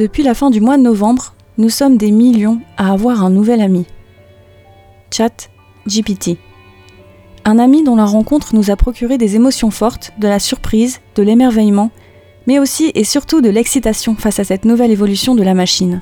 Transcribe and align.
Depuis 0.00 0.22
la 0.22 0.32
fin 0.32 0.48
du 0.48 0.62
mois 0.62 0.78
de 0.78 0.82
novembre, 0.82 1.34
nous 1.58 1.68
sommes 1.68 1.98
des 1.98 2.10
millions 2.10 2.62
à 2.78 2.90
avoir 2.90 3.22
un 3.22 3.28
nouvel 3.28 3.60
ami. 3.60 3.84
Chat 5.10 5.50
GPT. 5.86 6.38
Un 7.44 7.58
ami 7.58 7.84
dont 7.84 7.96
la 7.96 8.06
rencontre 8.06 8.54
nous 8.54 8.70
a 8.70 8.76
procuré 8.76 9.18
des 9.18 9.36
émotions 9.36 9.70
fortes, 9.70 10.12
de 10.18 10.26
la 10.26 10.38
surprise, 10.38 11.02
de 11.16 11.22
l'émerveillement, 11.22 11.90
mais 12.46 12.58
aussi 12.58 12.90
et 12.94 13.04
surtout 13.04 13.42
de 13.42 13.50
l'excitation 13.50 14.16
face 14.16 14.40
à 14.40 14.44
cette 14.44 14.64
nouvelle 14.64 14.90
évolution 14.90 15.34
de 15.34 15.42
la 15.42 15.52
machine. 15.52 16.00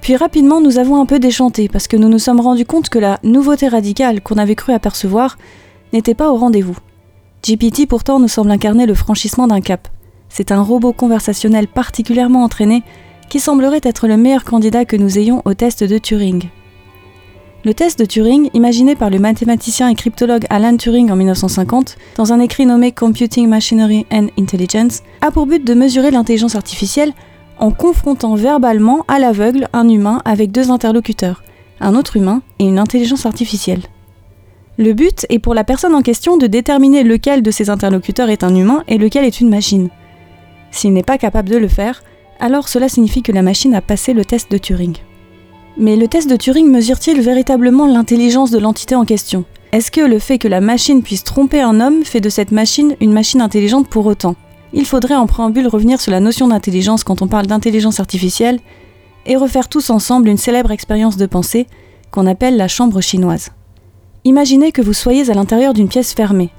Puis 0.00 0.16
rapidement, 0.16 0.62
nous 0.62 0.78
avons 0.78 0.98
un 0.98 1.04
peu 1.04 1.18
déchanté 1.18 1.68
parce 1.68 1.88
que 1.88 1.98
nous 1.98 2.08
nous 2.08 2.18
sommes 2.18 2.40
rendus 2.40 2.64
compte 2.64 2.88
que 2.88 2.98
la 2.98 3.20
nouveauté 3.24 3.68
radicale 3.68 4.22
qu'on 4.22 4.38
avait 4.38 4.54
cru 4.54 4.72
apercevoir 4.72 5.36
n'était 5.92 6.14
pas 6.14 6.32
au 6.32 6.36
rendez-vous. 6.36 6.78
GPT 7.46 7.86
pourtant 7.86 8.18
nous 8.18 8.28
semble 8.28 8.52
incarner 8.52 8.86
le 8.86 8.94
franchissement 8.94 9.48
d'un 9.48 9.60
cap. 9.60 9.88
C'est 10.34 10.50
un 10.50 10.62
robot 10.62 10.94
conversationnel 10.94 11.68
particulièrement 11.68 12.42
entraîné 12.42 12.82
qui 13.28 13.38
semblerait 13.38 13.82
être 13.82 14.08
le 14.08 14.16
meilleur 14.16 14.44
candidat 14.44 14.86
que 14.86 14.96
nous 14.96 15.18
ayons 15.18 15.42
au 15.44 15.52
test 15.52 15.84
de 15.84 15.98
Turing. 15.98 16.44
Le 17.66 17.74
test 17.74 17.98
de 17.98 18.06
Turing, 18.06 18.48
imaginé 18.54 18.96
par 18.96 19.10
le 19.10 19.18
mathématicien 19.18 19.90
et 19.90 19.94
cryptologue 19.94 20.46
Alan 20.48 20.78
Turing 20.78 21.10
en 21.10 21.16
1950, 21.16 21.98
dans 22.16 22.32
un 22.32 22.40
écrit 22.40 22.64
nommé 22.64 22.92
Computing 22.92 23.46
Machinery 23.46 24.06
and 24.10 24.28
Intelligence, 24.38 25.02
a 25.20 25.30
pour 25.30 25.44
but 25.46 25.62
de 25.62 25.74
mesurer 25.74 26.10
l'intelligence 26.10 26.54
artificielle 26.54 27.12
en 27.58 27.70
confrontant 27.70 28.34
verbalement 28.34 29.04
à 29.08 29.18
l'aveugle 29.18 29.68
un 29.74 29.86
humain 29.86 30.22
avec 30.24 30.50
deux 30.50 30.70
interlocuteurs, 30.70 31.42
un 31.78 31.94
autre 31.94 32.16
humain 32.16 32.40
et 32.58 32.64
une 32.64 32.78
intelligence 32.78 33.26
artificielle. 33.26 33.82
Le 34.78 34.94
but 34.94 35.26
est 35.28 35.40
pour 35.40 35.52
la 35.52 35.64
personne 35.64 35.94
en 35.94 36.00
question 36.00 36.38
de 36.38 36.46
déterminer 36.46 37.04
lequel 37.04 37.42
de 37.42 37.50
ces 37.50 37.68
interlocuteurs 37.68 38.30
est 38.30 38.44
un 38.44 38.54
humain 38.54 38.82
et 38.88 38.96
lequel 38.96 39.26
est 39.26 39.40
une 39.42 39.50
machine. 39.50 39.90
S'il 40.72 40.92
n'est 40.92 41.04
pas 41.04 41.18
capable 41.18 41.50
de 41.50 41.58
le 41.58 41.68
faire, 41.68 42.02
alors 42.40 42.68
cela 42.68 42.88
signifie 42.88 43.22
que 43.22 43.30
la 43.30 43.42
machine 43.42 43.74
a 43.74 43.80
passé 43.80 44.12
le 44.14 44.24
test 44.24 44.50
de 44.50 44.58
Turing. 44.58 44.96
Mais 45.76 45.96
le 45.96 46.08
test 46.08 46.28
de 46.28 46.36
Turing 46.36 46.68
mesure-t-il 46.68 47.20
véritablement 47.20 47.86
l'intelligence 47.86 48.50
de 48.50 48.58
l'entité 48.58 48.96
en 48.96 49.04
question? 49.04 49.44
Est-ce 49.70 49.90
que 49.90 50.00
le 50.00 50.18
fait 50.18 50.38
que 50.38 50.48
la 50.48 50.60
machine 50.60 51.02
puisse 51.02 51.24
tromper 51.24 51.60
un 51.60 51.80
homme 51.80 52.04
fait 52.04 52.20
de 52.20 52.28
cette 52.28 52.50
machine 52.50 52.96
une 53.00 53.12
machine 53.12 53.40
intelligente 53.40 53.88
pour 53.88 54.06
autant? 54.06 54.34
Il 54.72 54.84
faudrait 54.86 55.14
en 55.14 55.26
préambule 55.26 55.68
revenir 55.68 56.00
sur 56.00 56.10
la 56.12 56.20
notion 56.20 56.48
d'intelligence 56.48 57.04
quand 57.04 57.22
on 57.22 57.28
parle 57.28 57.46
d'intelligence 57.46 58.00
artificielle 58.00 58.58
et 59.24 59.36
refaire 59.36 59.68
tous 59.68 59.90
ensemble 59.90 60.28
une 60.28 60.36
célèbre 60.36 60.72
expérience 60.72 61.16
de 61.16 61.26
pensée 61.26 61.66
qu'on 62.10 62.26
appelle 62.26 62.56
la 62.56 62.68
chambre 62.68 63.00
chinoise. 63.00 63.50
Imaginez 64.24 64.72
que 64.72 64.82
vous 64.82 64.92
soyez 64.92 65.30
à 65.30 65.34
l'intérieur 65.34 65.74
d'une 65.74 65.88
pièce 65.88 66.12
fermée. 66.12 66.50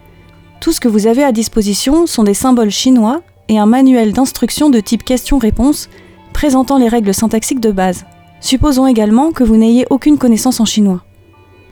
Tout 0.60 0.72
ce 0.72 0.80
que 0.80 0.88
vous 0.88 1.08
avez 1.08 1.24
à 1.24 1.32
disposition 1.32 2.08
sont 2.08 2.24
des 2.24 2.34
symboles 2.34 2.72
chinois 2.72 3.22
et 3.50 3.60
un 3.60 3.66
manuel 3.66 4.14
d'instruction 4.14 4.70
de 4.70 4.80
type 4.80 5.04
question-réponse 5.04 5.90
présentant 6.34 6.78
les 6.78 6.88
règles 6.88 7.14
syntaxiques 7.14 7.60
de 7.60 7.72
base. 7.72 8.06
Supposons 8.40 8.88
également 8.88 9.32
que 9.32 9.44
vous 9.44 9.56
n'ayez 9.56 9.86
aucune 9.90 10.18
connaissance 10.18 10.60
en 10.60 10.66
chinois. 10.66 11.04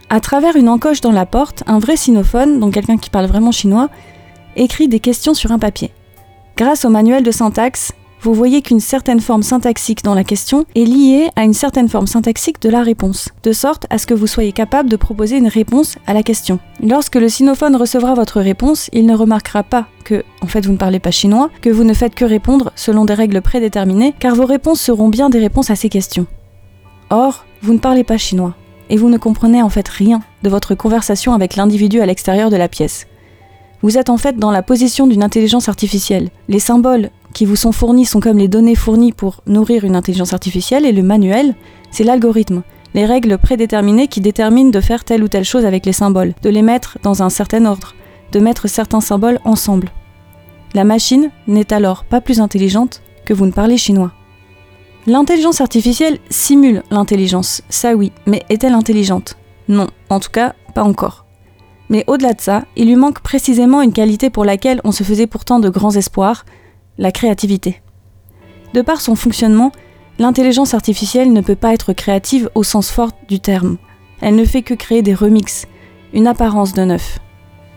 À 0.09 0.19
travers 0.19 0.55
une 0.55 0.69
encoche 0.69 1.01
dans 1.01 1.11
la 1.11 1.25
porte, 1.25 1.63
un 1.67 1.79
vrai 1.79 1.97
sinophone, 1.97 2.59
donc 2.59 2.73
quelqu'un 2.73 2.97
qui 2.97 3.09
parle 3.09 3.25
vraiment 3.25 3.51
chinois, 3.51 3.89
écrit 4.55 4.87
des 4.87 4.99
questions 4.99 5.33
sur 5.33 5.51
un 5.51 5.59
papier. 5.59 5.91
Grâce 6.57 6.85
au 6.85 6.89
manuel 6.89 7.23
de 7.23 7.31
syntaxe, 7.31 7.93
vous 8.23 8.35
voyez 8.35 8.61
qu'une 8.61 8.79
certaine 8.79 9.19
forme 9.19 9.41
syntaxique 9.41 10.03
dans 10.03 10.13
la 10.13 10.23
question 10.23 10.65
est 10.75 10.83
liée 10.83 11.29
à 11.35 11.43
une 11.43 11.55
certaine 11.55 11.89
forme 11.89 12.05
syntaxique 12.05 12.61
de 12.61 12.69
la 12.69 12.83
réponse, 12.83 13.29
de 13.41 13.51
sorte 13.51 13.87
à 13.89 13.97
ce 13.97 14.05
que 14.05 14.13
vous 14.13 14.27
soyez 14.27 14.51
capable 14.51 14.89
de 14.89 14.95
proposer 14.95 15.37
une 15.37 15.47
réponse 15.47 15.97
à 16.05 16.13
la 16.13 16.21
question. 16.21 16.59
Lorsque 16.83 17.15
le 17.15 17.29
sinophone 17.29 17.75
recevra 17.75 18.13
votre 18.13 18.39
réponse, 18.39 18.91
il 18.93 19.07
ne 19.07 19.15
remarquera 19.15 19.63
pas 19.63 19.87
que, 20.05 20.23
en 20.41 20.45
fait, 20.45 20.63
vous 20.63 20.71
ne 20.71 20.77
parlez 20.77 20.99
pas 20.99 21.09
chinois, 21.09 21.49
que 21.61 21.71
vous 21.71 21.83
ne 21.83 21.95
faites 21.95 22.13
que 22.13 22.25
répondre 22.25 22.71
selon 22.75 23.05
des 23.05 23.15
règles 23.15 23.41
prédéterminées, 23.41 24.13
car 24.19 24.35
vos 24.35 24.45
réponses 24.45 24.81
seront 24.81 25.09
bien 25.09 25.31
des 25.31 25.39
réponses 25.39 25.71
à 25.71 25.75
ces 25.75 25.89
questions. 25.89 26.27
Or, 27.09 27.45
vous 27.63 27.73
ne 27.73 27.79
parlez 27.79 28.03
pas 28.03 28.17
chinois, 28.17 28.53
et 28.91 28.97
vous 28.97 29.09
ne 29.09 29.17
comprenez 29.17 29.63
en 29.63 29.69
fait 29.69 29.87
rien 29.87 30.21
de 30.43 30.49
votre 30.49 30.75
conversation 30.75 31.33
avec 31.33 31.55
l'individu 31.55 32.01
à 32.01 32.05
l'extérieur 32.05 32.51
de 32.51 32.55
la 32.55 32.67
pièce. 32.67 33.07
Vous 33.81 33.97
êtes 33.97 34.11
en 34.11 34.17
fait 34.17 34.37
dans 34.37 34.51
la 34.51 34.61
position 34.61 35.07
d'une 35.07 35.23
intelligence 35.23 35.69
artificielle. 35.69 36.29
Les 36.49 36.59
symboles 36.59 37.09
qui 37.33 37.45
vous 37.45 37.55
sont 37.55 37.71
fournis 37.71 38.05
sont 38.05 38.19
comme 38.19 38.37
les 38.37 38.47
données 38.47 38.75
fournies 38.75 39.11
pour 39.11 39.41
nourrir 39.47 39.83
une 39.83 39.95
intelligence 39.95 40.33
artificielle 40.33 40.85
et 40.85 40.91
le 40.91 41.03
manuel, 41.03 41.55
c'est 41.91 42.03
l'algorithme, 42.03 42.63
les 42.93 43.05
règles 43.05 43.37
prédéterminées 43.37 44.07
qui 44.07 44.21
déterminent 44.21 44.71
de 44.71 44.81
faire 44.81 45.03
telle 45.03 45.23
ou 45.23 45.27
telle 45.27 45.45
chose 45.45 45.65
avec 45.65 45.85
les 45.85 45.93
symboles, 45.93 46.33
de 46.41 46.49
les 46.49 46.61
mettre 46.61 46.97
dans 47.03 47.23
un 47.23 47.29
certain 47.29 47.65
ordre, 47.65 47.95
de 48.31 48.39
mettre 48.39 48.67
certains 48.67 49.01
symboles 49.01 49.39
ensemble. 49.45 49.91
La 50.73 50.83
machine 50.83 51.31
n'est 51.47 51.73
alors 51.73 52.05
pas 52.05 52.21
plus 52.21 52.39
intelligente 52.39 53.01
que 53.25 53.33
vous 53.33 53.45
ne 53.45 53.51
parlez 53.51 53.77
chinois. 53.77 54.11
L'intelligence 55.07 55.61
artificielle 55.61 56.19
simule 56.29 56.83
l'intelligence, 56.91 57.63
ça 57.69 57.95
oui, 57.95 58.11
mais 58.27 58.43
est-elle 58.49 58.73
intelligente? 58.73 59.37
Non, 59.67 59.87
en 60.09 60.19
tout 60.19 60.29
cas, 60.29 60.53
pas 60.75 60.83
encore. 60.83 61.25
Mais 61.89 62.03
au-delà 62.07 62.33
de 62.33 62.41
ça, 62.41 62.65
il 62.75 62.87
lui 62.87 62.95
manque 62.95 63.19
précisément 63.19 63.81
une 63.81 63.93
qualité 63.93 64.29
pour 64.29 64.45
laquelle 64.45 64.79
on 64.83 64.91
se 64.91 65.03
faisait 65.03 65.27
pourtant 65.27 65.59
de 65.59 65.69
grands 65.69 65.95
espoirs, 65.95 66.45
la 66.97 67.11
créativité. 67.11 67.81
De 68.73 68.81
par 68.81 69.01
son 69.01 69.15
fonctionnement, 69.15 69.71
l'intelligence 70.19 70.73
artificielle 70.73 71.33
ne 71.33 71.41
peut 71.41 71.55
pas 71.55 71.73
être 71.73 71.93
créative 71.93 72.49
au 72.55 72.63
sens 72.63 72.89
fort 72.89 73.11
du 73.27 73.39
terme. 73.39 73.77
Elle 74.21 74.35
ne 74.35 74.45
fait 74.45 74.61
que 74.61 74.73
créer 74.73 75.01
des 75.01 75.13
remixes, 75.13 75.67
une 76.13 76.27
apparence 76.27 76.73
de 76.73 76.83
neuf. 76.83 77.19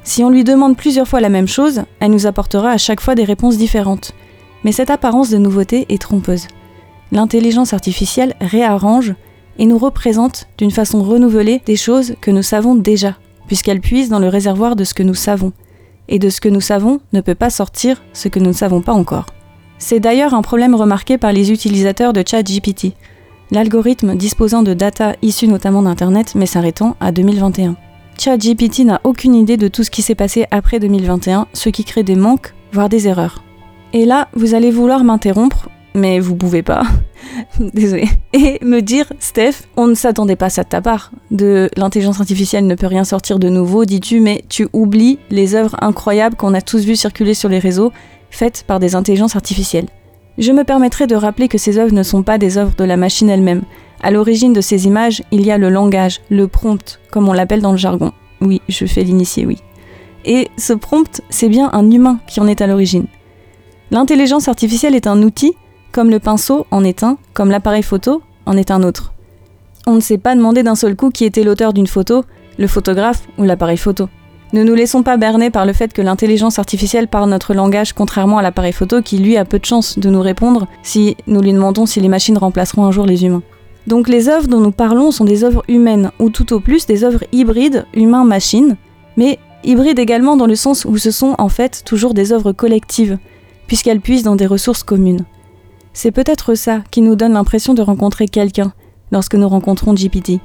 Si 0.03 0.23
on 0.23 0.31
lui 0.31 0.45
demande 0.45 0.77
plusieurs 0.77 1.09
fois 1.09 1.21
la 1.21 1.31
même 1.31 1.49
chose, 1.49 1.83
elle 2.01 2.11
nous 2.11 2.27
apportera 2.27 2.71
à 2.71 2.79
chaque 2.79 3.01
fois 3.01 3.15
des 3.15 3.25
réponses 3.25 3.57
différentes. 3.57 4.13
Mais 4.63 4.73
cette 4.73 4.91
apparence 4.91 5.31
de 5.31 5.39
nouveauté 5.39 5.87
est 5.89 6.01
trompeuse. 6.01 6.47
L'intelligence 7.13 7.73
artificielle 7.73 8.35
réarrange 8.41 9.15
et 9.59 9.67
nous 9.67 9.79
représente 9.79 10.49
d'une 10.59 10.71
façon 10.71 11.03
renouvelée 11.03 11.63
des 11.65 11.77
choses 11.77 12.15
que 12.21 12.31
nous 12.31 12.43
savons 12.43 12.75
déjà 12.75 13.17
puisqu'elle 13.47 13.81
puise 13.81 14.09
dans 14.09 14.19
le 14.19 14.29
réservoir 14.29 14.77
de 14.77 14.85
ce 14.85 14.95
que 14.95 15.03
nous 15.03 15.15
savons. 15.15 15.53
Et 16.09 16.19
de 16.19 16.29
ce 16.29 16.41
que 16.41 16.49
nous 16.49 16.61
savons 16.61 17.01
ne 17.13 17.21
peut 17.21 17.35
pas 17.35 17.51
sortir 17.51 18.03
ce 18.13 18.29
que 18.29 18.39
nous 18.39 18.49
ne 18.49 18.53
savons 18.53 18.81
pas 18.81 18.93
encore. 18.93 19.27
C'est 19.79 20.01
d'ailleurs 20.01 20.35
un 20.35 20.43
problème 20.43 20.75
remarqué 20.75 21.19
par 21.19 21.33
les 21.33 21.51
utilisateurs 21.51 22.13
de 22.13 22.23
ChatGPT, 22.27 22.93
l'algorithme 23.51 24.15
disposant 24.15 24.63
de 24.63 24.75
data 24.75 25.15
issues 25.23 25.49
notamment 25.49 25.83
d'Internet 25.83 26.35
mais 26.35 26.47
s'arrêtant 26.47 26.97
à 27.01 27.13
2021. 27.13 27.77
ChatGPT 28.19 28.81
n'a 28.81 29.01
aucune 29.05 29.35
idée 29.35 29.57
de 29.57 29.69
tout 29.69 29.83
ce 29.83 29.91
qui 29.91 30.03
s'est 30.03 30.15
passé 30.15 30.47
après 30.51 30.79
2021, 30.79 31.49
ce 31.53 31.69
qui 31.69 31.85
crée 31.85 32.05
des 32.05 32.15
manques, 32.15 32.55
voire 32.73 32.89
des 32.89 33.09
erreurs. 33.09 33.43
Et 33.93 34.05
là, 34.05 34.29
vous 34.35 34.55
allez 34.55 34.71
vouloir 34.71 35.05
m'interrompre 35.05 35.69
mais 35.95 36.19
vous 36.19 36.37
pouvez 36.37 36.63
pas. 36.63 36.83
Désolé. 37.75 38.09
Et 38.33 38.59
me 38.63 38.81
dire, 38.81 39.13
Steph, 39.19 39.67
on 39.77 39.87
ne 39.87 39.95
s'attendait 39.95 40.37
pas 40.37 40.47
à 40.47 40.51
ça 40.51 40.65
de 40.65 40.69
ta 40.69 40.81
part. 40.81 41.11
De 41.31 41.71
l'intelligence 41.77 42.21
artificielle 42.21 42.67
ne 42.67 42.75
peut 42.75 42.87
rien 42.87 43.05
sortir 43.05 43.39
de 43.39 43.49
nouveau, 43.49 43.85
dis-tu, 43.85 44.21
mais 44.21 44.45
tu 44.49 44.69
oublies 44.73 45.19
les 45.31 45.55
œuvres 45.55 45.77
incroyables 45.81 46.37
qu'on 46.37 46.55
a 46.55 46.61
tous 46.61 46.85
vues 46.85 46.97
circuler 46.97 47.35
sur 47.35 47.49
les 47.49 47.59
réseaux, 47.59 47.93
faites 48.31 48.65
par 48.67 48.81
des 48.81 48.95
intelligences 48.95 49.37
artificielles. 49.37 49.89
Je 50.39 50.53
me 50.53 50.65
permettrai 50.65 51.07
de 51.07 51.15
rappeler 51.15 51.49
que 51.49 51.59
ces 51.59 51.79
œuvres 51.79 51.95
ne 51.95 52.03
sont 52.03 52.23
pas 52.23 52.39
des 52.39 52.59
œuvres 52.59 52.75
de 52.77 52.85
la 52.85 52.97
machine 52.97 53.31
elle-même. 53.31 53.63
À 54.03 54.11
l'origine 54.11 54.53
de 54.53 54.61
ces 54.61 54.87
images, 54.87 55.23
il 55.31 55.47
y 55.47 55.53
a 55.53 55.59
le 55.59 55.69
langage, 55.69 56.21
le 56.29 56.49
prompt, 56.49 57.01
comme 57.11 57.29
on 57.29 57.33
l'appelle 57.33 57.63
dans 57.63 57.73
le 57.73 57.79
jargon. 57.79 58.13
Oui, 58.41 58.61
je 58.69 58.85
fais 58.85 59.03
l'initié, 59.03 59.47
oui. 59.47 59.59
Et 60.25 60.49
ce 60.57 60.73
prompt, 60.73 61.21
c'est 61.31 61.49
bien 61.49 61.71
un 61.73 61.89
humain 61.91 62.19
qui 62.27 62.41
en 62.41 62.49
est 62.49 62.61
à 62.61 62.67
l'origine. 62.67 63.07
L'intelligence 63.91 64.49
artificielle 64.49 64.95
est 64.95 65.07
un 65.07 65.23
outil 65.23 65.55
comme 65.95 66.11
le 66.11 66.19
pinceau 66.19 66.67
en 66.73 66.83
est 66.83 67.05
un, 67.05 67.19
comme 67.35 67.53
l'appareil 67.53 67.85
photo 67.85 68.21
en 68.47 68.57
est 68.57 68.73
un 68.73 68.83
autre. 68.83 69.13
On 69.87 69.95
ne 69.95 70.01
s'est 70.01 70.19
pas 70.19 70.35
demandé 70.35 70.65
d'un 70.65 70.75
seul 70.75 70.97
coup 70.97 71.11
qui 71.11 71.25
était 71.25 71.45
l'auteur 71.45 71.73
d'une 71.73 71.87
photo, 71.87 72.25
le 72.59 72.67
photographe 72.67 73.23
ou 73.39 73.45
l'appareil 73.45 73.77
photo. 73.77 74.09
Ne 74.53 74.65
nous 74.65 74.75
laissons 74.75 75.05
pas 75.05 75.17
berner 75.17 75.51
par 75.51 75.65
le 75.65 75.73
fait 75.73 75.93
que 75.93 76.03
l'intelligence 76.03 76.59
artificielle 76.59 77.07
parle 77.07 77.31
notre 77.31 77.55
langage 77.55 77.93
contrairement 77.93 78.39
à 78.39 78.43
l'appareil 78.43 78.73
photo 78.73 79.03
qui 79.03 79.19
lui 79.19 79.37
a 79.37 79.45
peu 79.45 79.61
de 79.61 79.65
chance 79.65 79.97
de 79.97 80.11
nous 80.11 80.21
répondre 80.21 80.67
si 80.83 81.17
nous 81.29 81.41
lui 81.41 81.53
demandons 81.53 81.87
si 81.87 82.01
les 82.01 82.09
machines 82.09 82.39
remplaceront 82.39 82.87
un 82.87 82.91
jour 82.91 83.07
les 83.07 83.25
humains. 83.25 83.45
Donc 83.87 84.09
les 84.09 84.29
œuvres 84.29 84.49
dont 84.49 84.61
nous 84.61 84.73
parlons 84.73 85.13
sont 85.13 85.25
des 85.25 85.45
œuvres 85.45 85.63
humaines, 85.69 86.11
ou 86.19 86.29
tout 86.29 86.53
au 86.55 86.59
plus 86.59 86.87
des 86.87 87.05
œuvres 87.05 87.23
hybrides 87.31 87.87
humain-machine, 87.95 88.77
mais 89.17 89.39
hybrides 89.63 90.01
également 90.01 90.37
dans 90.37 90.47
le 90.47 90.57
sens 90.57 90.85
où 90.85 90.99
ce 90.99 91.13
sont 91.13 91.37
en 91.39 91.49
fait 91.49 91.85
toujours 91.85 92.15
des 92.15 92.33
œuvres 92.33 92.53
collectives, 92.53 93.19
puisqu'elles 93.69 94.01
puissent 94.01 94.25
dans 94.25 94.37
des 94.37 94.47
ressources 94.47 94.83
communes. 94.83 95.25
C'est 95.95 96.11
peut-être 96.11 96.55
ça 96.55 96.83
qui 96.91 97.01
nous 97.01 97.15
donne 97.15 97.33
l'impression 97.33 97.73
de 97.73 97.81
rencontrer 97.81 98.27
quelqu'un 98.27 98.73
lorsque 99.13 99.37
nous 99.37 99.49
rencontrons 99.49 99.95
GPT. 99.95 100.41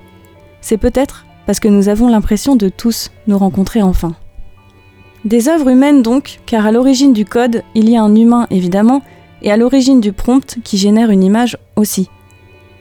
C'est 0.61 0.77
peut-être 0.77 1.25
parce 1.45 1.59
que 1.59 1.67
nous 1.67 1.89
avons 1.89 2.07
l'impression 2.07 2.55
de 2.55 2.69
tous 2.69 3.09
nous 3.27 3.37
rencontrer 3.37 3.81
enfin. 3.81 4.13
Des 5.25 5.49
œuvres 5.49 5.69
humaines 5.69 6.03
donc, 6.03 6.39
car 6.45 6.67
à 6.67 6.71
l'origine 6.71 7.11
du 7.11 7.25
code, 7.25 7.63
il 7.73 7.89
y 7.89 7.97
a 7.97 8.03
un 8.03 8.15
humain 8.15 8.45
évidemment, 8.51 9.01
et 9.41 9.51
à 9.51 9.57
l'origine 9.57 9.99
du 9.99 10.13
prompt 10.13 10.59
qui 10.63 10.77
génère 10.77 11.09
une 11.09 11.23
image 11.23 11.57
aussi. 11.75 12.09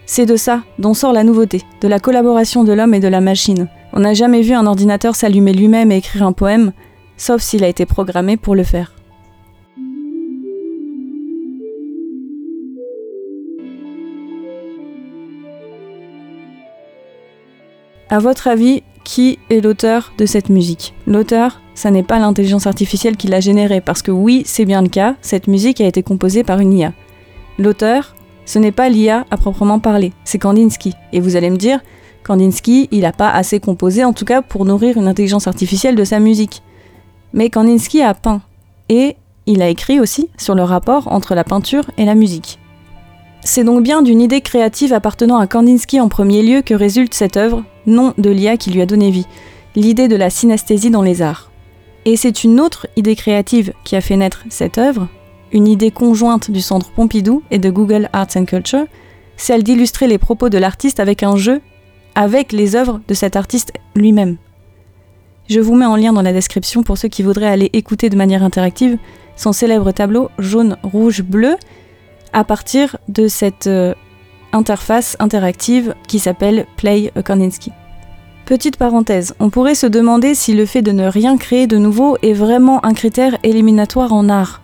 C'est 0.05 0.27
de 0.27 0.37
ça 0.37 0.63
dont 0.79 0.95
sort 0.95 1.15
la 1.15 1.25
nouveauté, 1.25 1.63
de 1.81 1.89
la 1.89 2.01
collaboration 2.01 2.65
de 2.65 2.73
l'homme 2.73 2.95
et 2.95 3.01
de 3.01 3.09
la 3.09 3.23
machine. 3.23 3.69
On 3.95 4.01
n'a 4.01 4.13
jamais 4.13 4.43
vu 4.43 4.53
un 4.53 4.67
ordinateur 4.67 5.17
s'allumer 5.17 5.55
lui-même 5.55 5.91
et 5.91 5.97
écrire 5.97 6.25
un 6.25 6.33
poème, 6.33 6.73
sauf 7.17 7.41
s'il 7.41 7.65
a 7.65 7.69
été 7.69 7.87
programmé 7.87 8.37
pour 8.37 8.55
le 8.55 8.65
faire. 8.65 8.98
À 18.11 18.21
votre 18.21 18.49
avis, 18.49 18.83
qui 19.05 19.39
est 19.51 19.61
l'auteur 19.61 20.15
de 20.17 20.25
cette 20.25 20.49
musique? 20.49 20.95
L'auteur, 21.07 21.61
ça 21.75 21.91
n'est 21.91 22.03
pas 22.03 22.19
l'intelligence 22.19 22.67
artificielle 22.67 23.19
qui 23.19 23.29
l'a 23.29 23.41
générée, 23.41 23.83
parce 23.83 24.01
que 24.01 24.11
oui, 24.11 24.45
c'est 24.47 24.65
bien 24.65 24.81
le 24.81 24.89
cas, 24.89 25.17
cette 25.21 25.47
musique 25.47 25.83
a 25.83 25.87
été 25.87 26.03
composée 26.03 26.43
par 26.43 26.59
une 26.61 26.73
IA. 26.73 26.95
L'auteur, 27.59 28.15
ce 28.47 28.59
n'est 28.59 28.73
pas 28.73 28.89
l'IA 28.89 29.27
à 29.31 29.37
proprement 29.37 29.79
parler, 29.79 30.15
c'est 30.25 30.39
Kandinsky. 30.39 30.95
Et 31.13 31.21
vous 31.21 31.37
allez 31.37 31.51
me 31.51 31.59
dire, 31.59 31.81
Kandinsky, 32.25 32.89
il 32.93 33.01
n'a 33.01 33.13
pas 33.13 33.31
assez 33.31 33.61
composé, 33.61 34.05
en 34.05 34.15
tout 34.15 34.25
cas 34.25 34.41
pour 34.41 34.65
nourrir 34.65 34.97
une 34.97 35.07
intelligence 35.07 35.47
artificielle 35.47 35.95
de 35.95 36.05
sa 36.05 36.19
musique. 36.19 36.63
Mais 37.35 37.51
Kandinsky 37.51 38.01
a 38.01 38.15
peint, 38.15 38.41
et 38.89 39.17
il 39.45 39.61
a 39.61 39.69
écrit 39.69 40.01
aussi 40.01 40.31
sur 40.39 40.55
le 40.55 40.63
rapport 40.63 41.09
entre 41.13 41.35
la 41.35 41.45
peinture 41.45 41.85
et 41.99 42.07
la 42.07 42.15
musique. 42.15 42.59
C'est 43.51 43.65
donc 43.65 43.83
bien 43.83 44.03
d'une 44.03 44.21
idée 44.21 44.43
créative 44.43 44.93
appartenant 44.93 45.39
à 45.39 45.47
Kandinsky 45.47 46.01
en 46.01 46.11
premier 46.11 46.43
lieu 46.43 46.61
que 46.61 46.75
résulte 46.75 47.15
cette 47.15 47.39
œuvre, 47.39 47.65
non 47.87 48.13
de 48.19 48.29
l'IA 48.29 48.59
qui 48.59 48.71
lui 48.71 48.83
a 48.83 48.87
donné 48.87 49.11
vie, 49.11 49.27
l'idée 49.75 50.07
de 50.07 50.17
la 50.17 50.29
synesthésie 50.29 50.91
dans 50.91 51.01
les 51.01 51.23
arts. 51.23 51.51
Et 52.05 52.19
c'est 52.19 52.45
une 52.45 52.61
autre 52.61 52.89
idée 52.97 53.17
créative 53.17 53.73
qui 53.85 53.97
a 53.97 54.03
fait 54.03 54.19
naître 54.19 54.45
cette 54.51 54.77
œuvre, 54.77 55.09
une 55.51 55.67
idée 55.67 55.91
conjointe 55.91 56.51
du 56.51 56.61
Centre 56.61 56.91
Pompidou 56.91 57.43
et 57.51 57.59
de 57.59 57.71
Google 57.71 58.11
Arts 58.13 58.37
Culture, 58.47 58.85
celle 59.39 59.63
d'illustrer 59.63 60.09
les 60.09 60.19
propos 60.19 60.51
de 60.51 60.59
l'artiste 60.59 61.01
avec 61.01 61.23
un 61.23 61.39
jeu, 61.39 61.63
avec 62.15 62.53
les 62.53 62.77
œuvres 62.77 63.01
de 63.09 63.15
cet 63.15 63.35
artiste 63.35 63.73
lui-même. 63.97 64.37
Je 65.49 65.61
vous 65.61 65.75
mets 65.75 65.87
en 65.87 65.97
lien 65.97 66.13
dans 66.13 66.21
la 66.21 66.35
description 66.35 66.83
pour 66.83 66.99
ceux 66.99 67.09
qui 67.09 67.23
voudraient 67.23 67.47
aller 67.47 67.71
écouter 67.73 68.11
de 68.11 68.17
manière 68.17 68.43
interactive 68.43 68.99
son 69.37 69.55
célèbre 69.55 69.91
tableau 69.93 70.29
jaune, 70.39 70.77
rouge, 70.83 71.23
bleu, 71.23 71.57
à 72.33 72.45
partir 72.45 72.97
de 73.09 73.29
cette 73.29 73.67
euh, 73.67 73.95
interface 74.53 75.17
interactive 75.19 75.95
qui 76.07 76.19
s'appelle 76.19 76.67
Play 76.77 77.13
Kandinsky. 77.25 77.73
Petite 78.45 78.79
parenthèse, 78.79 79.35
on 79.41 79.51
pourrait 79.51 79.75
se 79.75 79.87
demander 79.87 80.35
si 80.35 80.55
le 80.55 80.65
fait 80.65 80.81
de 80.81 80.93
ne 80.93 81.07
rien 81.07 81.37
créer 81.37 81.67
de 81.67 81.77
nouveau 81.77 82.17
est 82.23 82.33
vraiment 82.33 82.85
un 82.85 82.95
critère 82.95 83.37
éliminatoire 83.43 84.15
en 84.15 84.31
art. 84.31 84.63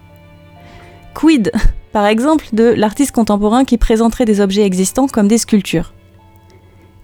Quid, 1.13 1.53
par 1.93 2.07
exemple, 2.07 2.47
de 2.53 2.65
l'artiste 2.65 3.13
contemporain 3.13 3.65
qui 3.65 3.77
présenterait 3.77 4.25
des 4.25 4.41
objets 4.41 4.65
existants 4.65 5.07
comme 5.07 5.29
des 5.29 5.39
sculptures? 5.39 5.93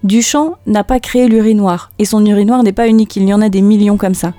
Duchamp 0.03 0.55
n'a 0.65 0.83
pas 0.83 0.99
créé 0.99 1.27
l'urinoir, 1.27 1.91
et 1.99 2.05
son 2.05 2.25
urinoir 2.25 2.63
n'est 2.63 2.73
pas 2.73 2.87
unique, 2.87 3.15
il 3.15 3.29
y 3.29 3.33
en 3.33 3.41
a 3.41 3.49
des 3.49 3.61
millions 3.61 3.97
comme 3.97 4.15
ça. 4.15 4.33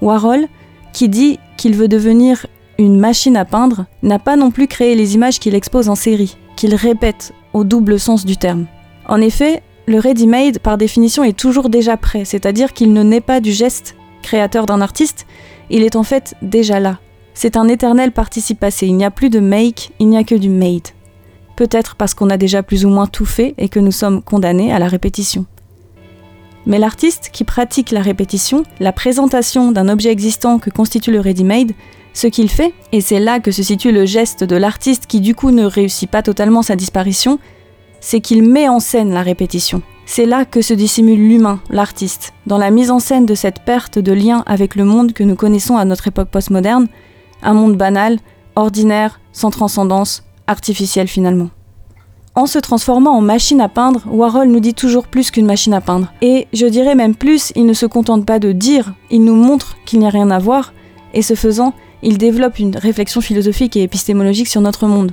Warhol, 0.00 0.46
qui 0.92 1.08
dit 1.08 1.40
qu'il 1.56 1.74
veut 1.74 1.88
devenir 1.88 2.46
une 2.80 2.98
machine 2.98 3.36
à 3.36 3.44
peindre, 3.44 3.86
n'a 4.02 4.18
pas 4.18 4.36
non 4.36 4.50
plus 4.50 4.66
créé 4.66 4.94
les 4.94 5.14
images 5.14 5.38
qu'il 5.38 5.54
expose 5.54 5.88
en 5.88 5.94
série, 5.94 6.36
qu'il 6.56 6.74
répète 6.74 7.32
au 7.52 7.62
double 7.62 8.00
sens 8.00 8.24
du 8.24 8.36
terme. 8.36 8.66
En 9.06 9.20
effet, 9.20 9.62
le 9.86 9.98
ready-made, 9.98 10.60
par 10.60 10.78
définition, 10.78 11.22
est 11.22 11.36
toujours 11.36 11.68
déjà 11.68 11.96
prêt, 11.96 12.24
c'est-à-dire 12.24 12.72
qu'il 12.72 12.92
ne 12.92 13.02
naît 13.02 13.20
pas 13.20 13.40
du 13.40 13.52
geste 13.52 13.96
créateur 14.22 14.66
d'un 14.66 14.80
artiste, 14.80 15.26
il 15.68 15.82
est 15.82 15.96
en 15.96 16.02
fait 16.02 16.34
déjà 16.42 16.80
là. 16.80 16.98
C'est 17.34 17.56
un 17.56 17.68
éternel 17.68 18.12
participe 18.12 18.64
il 18.82 18.96
n'y 18.96 19.04
a 19.04 19.10
plus 19.10 19.30
de 19.30 19.40
make, 19.40 19.92
il 19.98 20.08
n'y 20.08 20.16
a 20.16 20.24
que 20.24 20.34
du 20.34 20.50
made. 20.50 20.88
Peut-être 21.56 21.96
parce 21.96 22.14
qu'on 22.14 22.30
a 22.30 22.36
déjà 22.36 22.62
plus 22.62 22.84
ou 22.84 22.88
moins 22.88 23.06
tout 23.06 23.26
fait 23.26 23.54
et 23.58 23.68
que 23.68 23.80
nous 23.80 23.92
sommes 23.92 24.22
condamnés 24.22 24.72
à 24.72 24.78
la 24.78 24.88
répétition. 24.88 25.46
Mais 26.66 26.78
l'artiste 26.78 27.30
qui 27.32 27.44
pratique 27.44 27.90
la 27.90 28.02
répétition, 28.02 28.64
la 28.80 28.92
présentation 28.92 29.72
d'un 29.72 29.88
objet 29.88 30.10
existant 30.10 30.58
que 30.58 30.70
constitue 30.70 31.12
le 31.12 31.20
ready-made, 31.20 31.72
ce 32.20 32.26
qu'il 32.26 32.50
fait, 32.50 32.74
et 32.92 33.00
c'est 33.00 33.18
là 33.18 33.40
que 33.40 33.50
se 33.50 33.62
situe 33.62 33.92
le 33.92 34.04
geste 34.04 34.44
de 34.44 34.56
l'artiste 34.56 35.06
qui 35.06 35.20
du 35.20 35.34
coup 35.34 35.50
ne 35.50 35.64
réussit 35.64 36.10
pas 36.10 36.22
totalement 36.22 36.62
sa 36.62 36.76
disparition, 36.76 37.38
c'est 38.00 38.20
qu'il 38.20 38.42
met 38.42 38.68
en 38.68 38.78
scène 38.78 39.12
la 39.12 39.22
répétition. 39.22 39.80
C'est 40.04 40.26
là 40.26 40.44
que 40.44 40.60
se 40.60 40.74
dissimule 40.74 41.18
l'humain, 41.18 41.60
l'artiste, 41.70 42.34
dans 42.46 42.58
la 42.58 42.70
mise 42.70 42.90
en 42.90 42.98
scène 42.98 43.24
de 43.24 43.34
cette 43.34 43.60
perte 43.60 43.98
de 43.98 44.12
lien 44.12 44.42
avec 44.46 44.74
le 44.74 44.84
monde 44.84 45.14
que 45.14 45.24
nous 45.24 45.34
connaissons 45.34 45.78
à 45.78 45.86
notre 45.86 46.08
époque 46.08 46.28
postmoderne, 46.28 46.88
un 47.42 47.54
monde 47.54 47.76
banal, 47.76 48.18
ordinaire, 48.54 49.18
sans 49.32 49.50
transcendance, 49.50 50.22
artificiel 50.46 51.08
finalement. 51.08 51.48
En 52.34 52.44
se 52.44 52.58
transformant 52.58 53.16
en 53.16 53.22
machine 53.22 53.62
à 53.62 53.68
peindre, 53.70 54.02
Warhol 54.10 54.48
nous 54.48 54.60
dit 54.60 54.74
toujours 54.74 55.06
plus 55.06 55.30
qu'une 55.30 55.46
machine 55.46 55.72
à 55.72 55.80
peindre. 55.80 56.12
Et 56.20 56.48
je 56.52 56.66
dirais 56.66 56.94
même 56.94 57.14
plus, 57.14 57.50
il 57.56 57.64
ne 57.64 57.72
se 57.72 57.86
contente 57.86 58.26
pas 58.26 58.38
de 58.38 58.52
dire, 58.52 58.92
il 59.10 59.24
nous 59.24 59.34
montre 59.34 59.78
qu'il 59.86 60.00
n'y 60.00 60.06
a 60.06 60.10
rien 60.10 60.30
à 60.30 60.38
voir, 60.38 60.74
et 61.14 61.22
ce 61.22 61.34
faisant, 61.34 61.72
il 62.02 62.18
développe 62.18 62.58
une 62.58 62.76
réflexion 62.76 63.20
philosophique 63.20 63.76
et 63.76 63.82
épistémologique 63.82 64.48
sur 64.48 64.60
notre 64.60 64.86
monde. 64.86 65.12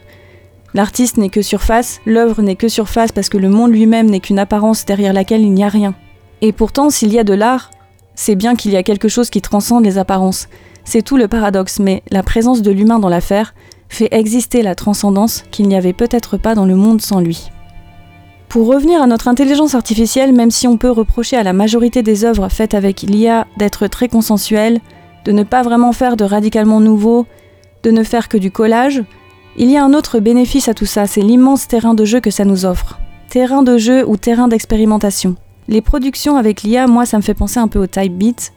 L'artiste 0.73 1.17
n'est 1.17 1.29
que 1.29 1.41
surface, 1.41 2.01
l'œuvre 2.05 2.41
n'est 2.41 2.55
que 2.55 2.67
surface 2.67 3.11
parce 3.11 3.29
que 3.29 3.37
le 3.37 3.49
monde 3.49 3.71
lui-même 3.71 4.09
n'est 4.09 4.19
qu'une 4.19 4.39
apparence 4.39 4.85
derrière 4.85 5.13
laquelle 5.13 5.41
il 5.41 5.53
n'y 5.53 5.63
a 5.63 5.69
rien. 5.69 5.95
Et 6.41 6.51
pourtant, 6.51 6.89
s'il 6.89 7.11
y 7.13 7.19
a 7.19 7.23
de 7.23 7.33
l'art, 7.33 7.71
c'est 8.15 8.35
bien 8.35 8.55
qu'il 8.55 8.71
y 8.71 8.77
a 8.77 8.83
quelque 8.83 9.07
chose 9.07 9.29
qui 9.29 9.41
transcende 9.41 9.85
les 9.85 9.97
apparences. 9.97 10.47
C'est 10.83 11.01
tout 11.01 11.17
le 11.17 11.27
paradoxe, 11.27 11.79
mais 11.79 12.03
la 12.09 12.23
présence 12.23 12.61
de 12.61 12.71
l'humain 12.71 12.99
dans 12.99 13.09
l'affaire 13.09 13.53
fait 13.89 14.09
exister 14.11 14.61
la 14.61 14.75
transcendance 14.75 15.43
qu'il 15.51 15.67
n'y 15.67 15.75
avait 15.75 15.93
peut-être 15.93 16.37
pas 16.37 16.55
dans 16.55 16.65
le 16.65 16.75
monde 16.75 17.01
sans 17.01 17.19
lui. 17.19 17.49
Pour 18.49 18.67
revenir 18.67 19.01
à 19.01 19.07
notre 19.07 19.27
intelligence 19.27 19.75
artificielle, 19.75 20.33
même 20.33 20.51
si 20.51 20.67
on 20.67 20.77
peut 20.77 20.89
reprocher 20.89 21.37
à 21.37 21.43
la 21.43 21.53
majorité 21.53 22.01
des 22.01 22.23
œuvres 22.23 22.49
faites 22.49 22.73
avec 22.73 23.01
l'IA 23.01 23.45
d'être 23.57 23.87
très 23.87 24.07
consensuelles, 24.07 24.79
de 25.27 25.33
ne 25.33 25.43
pas 25.43 25.61
vraiment 25.61 25.91
faire 25.91 26.15
de 26.15 26.23
radicalement 26.23 26.79
nouveau, 26.79 27.25
de 27.83 27.91
ne 27.91 28.03
faire 28.03 28.29
que 28.29 28.37
du 28.37 28.49
collage, 28.49 29.03
il 29.57 29.69
y 29.69 29.75
a 29.75 29.83
un 29.83 29.93
autre 29.93 30.19
bénéfice 30.19 30.69
à 30.69 30.73
tout 30.73 30.85
ça, 30.85 31.05
c'est 31.05 31.21
l'immense 31.21 31.67
terrain 31.67 31.93
de 31.93 32.05
jeu 32.05 32.21
que 32.21 32.31
ça 32.31 32.45
nous 32.45 32.65
offre. 32.65 32.97
Terrain 33.27 33.61
de 33.61 33.77
jeu 33.77 34.07
ou 34.07 34.15
terrain 34.15 34.47
d'expérimentation. 34.47 35.35
Les 35.67 35.81
productions 35.81 36.37
avec 36.37 36.63
l'IA, 36.63 36.87
moi, 36.87 37.05
ça 37.05 37.17
me 37.17 37.21
fait 37.21 37.33
penser 37.33 37.59
un 37.59 37.67
peu 37.67 37.77
au 37.77 37.87
type 37.87 38.13
beat. 38.13 38.53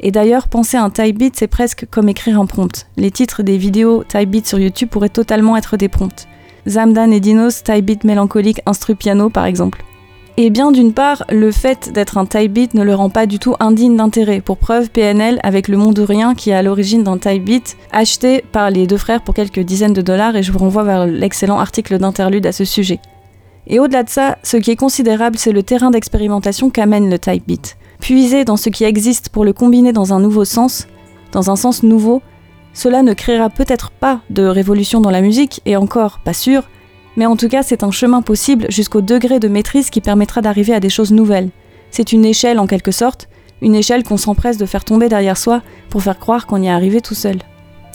Et 0.00 0.10
d'ailleurs, 0.10 0.48
penser 0.48 0.76
à 0.76 0.82
un 0.82 0.90
type 0.90 1.18
beat, 1.18 1.36
c'est 1.36 1.46
presque 1.46 1.86
comme 1.88 2.08
écrire 2.08 2.40
un 2.40 2.46
prompt. 2.46 2.88
Les 2.96 3.12
titres 3.12 3.44
des 3.44 3.56
vidéos 3.56 4.02
type 4.02 4.28
beat 4.28 4.48
sur 4.48 4.58
YouTube 4.58 4.88
pourraient 4.88 5.08
totalement 5.08 5.56
être 5.56 5.76
des 5.76 5.88
prompts. 5.88 6.26
Zamdan 6.66 7.12
et 7.12 7.20
Dinos, 7.20 7.62
type 7.62 7.84
beat 7.84 8.02
mélancolique, 8.02 8.60
instru 8.66 8.96
piano 8.96 9.30
par 9.30 9.44
exemple. 9.44 9.84
Et 10.40 10.50
bien 10.50 10.70
d'une 10.70 10.92
part, 10.92 11.24
le 11.30 11.50
fait 11.50 11.92
d'être 11.92 12.16
un 12.16 12.24
type 12.24 12.52
beat 12.52 12.74
ne 12.74 12.84
le 12.84 12.94
rend 12.94 13.10
pas 13.10 13.26
du 13.26 13.40
tout 13.40 13.56
indigne 13.58 13.96
d'intérêt. 13.96 14.40
Pour 14.40 14.56
preuve, 14.56 14.88
PNL 14.88 15.40
avec 15.42 15.66
le 15.66 15.76
monde 15.76 15.94
de 15.94 16.02
rien 16.02 16.36
qui 16.36 16.50
est 16.50 16.54
à 16.54 16.62
l'origine 16.62 17.02
d'un 17.02 17.18
type 17.18 17.44
beat 17.44 17.76
acheté 17.90 18.44
par 18.52 18.70
les 18.70 18.86
deux 18.86 18.98
frères 18.98 19.22
pour 19.22 19.34
quelques 19.34 19.58
dizaines 19.58 19.94
de 19.94 20.00
dollars 20.00 20.36
et 20.36 20.44
je 20.44 20.52
vous 20.52 20.60
renvoie 20.60 20.84
vers 20.84 21.06
l'excellent 21.06 21.58
article 21.58 21.98
d'interlude 21.98 22.46
à 22.46 22.52
ce 22.52 22.64
sujet. 22.64 23.00
Et 23.66 23.80
au-delà 23.80 24.04
de 24.04 24.10
ça, 24.10 24.38
ce 24.44 24.56
qui 24.58 24.70
est 24.70 24.76
considérable, 24.76 25.36
c'est 25.36 25.50
le 25.50 25.64
terrain 25.64 25.90
d'expérimentation 25.90 26.70
qu'amène 26.70 27.10
le 27.10 27.18
type 27.18 27.44
beat. 27.44 27.76
Puiser 27.98 28.44
dans 28.44 28.56
ce 28.56 28.68
qui 28.68 28.84
existe 28.84 29.30
pour 29.30 29.44
le 29.44 29.52
combiner 29.52 29.92
dans 29.92 30.12
un 30.12 30.20
nouveau 30.20 30.44
sens, 30.44 30.86
dans 31.32 31.50
un 31.50 31.56
sens 31.56 31.82
nouveau, 31.82 32.22
cela 32.74 33.02
ne 33.02 33.12
créera 33.12 33.50
peut-être 33.50 33.90
pas 33.90 34.20
de 34.30 34.44
révolution 34.44 35.00
dans 35.00 35.10
la 35.10 35.20
musique, 35.20 35.62
et 35.66 35.74
encore 35.74 36.20
pas 36.20 36.32
sûr, 36.32 36.62
mais 37.18 37.26
en 37.26 37.34
tout 37.34 37.48
cas, 37.48 37.64
c'est 37.64 37.82
un 37.82 37.90
chemin 37.90 38.22
possible 38.22 38.66
jusqu'au 38.70 39.00
degré 39.00 39.40
de 39.40 39.48
maîtrise 39.48 39.90
qui 39.90 40.00
permettra 40.00 40.40
d'arriver 40.40 40.72
à 40.72 40.78
des 40.78 40.88
choses 40.88 41.10
nouvelles. 41.10 41.50
C'est 41.90 42.12
une 42.12 42.24
échelle 42.24 42.60
en 42.60 42.68
quelque 42.68 42.92
sorte, 42.92 43.28
une 43.60 43.74
échelle 43.74 44.04
qu'on 44.04 44.16
s'empresse 44.16 44.56
de 44.56 44.66
faire 44.66 44.84
tomber 44.84 45.08
derrière 45.08 45.36
soi 45.36 45.62
pour 45.90 46.00
faire 46.00 46.20
croire 46.20 46.46
qu'on 46.46 46.62
y 46.62 46.66
est 46.66 46.70
arrivé 46.70 47.00
tout 47.00 47.16
seul. 47.16 47.38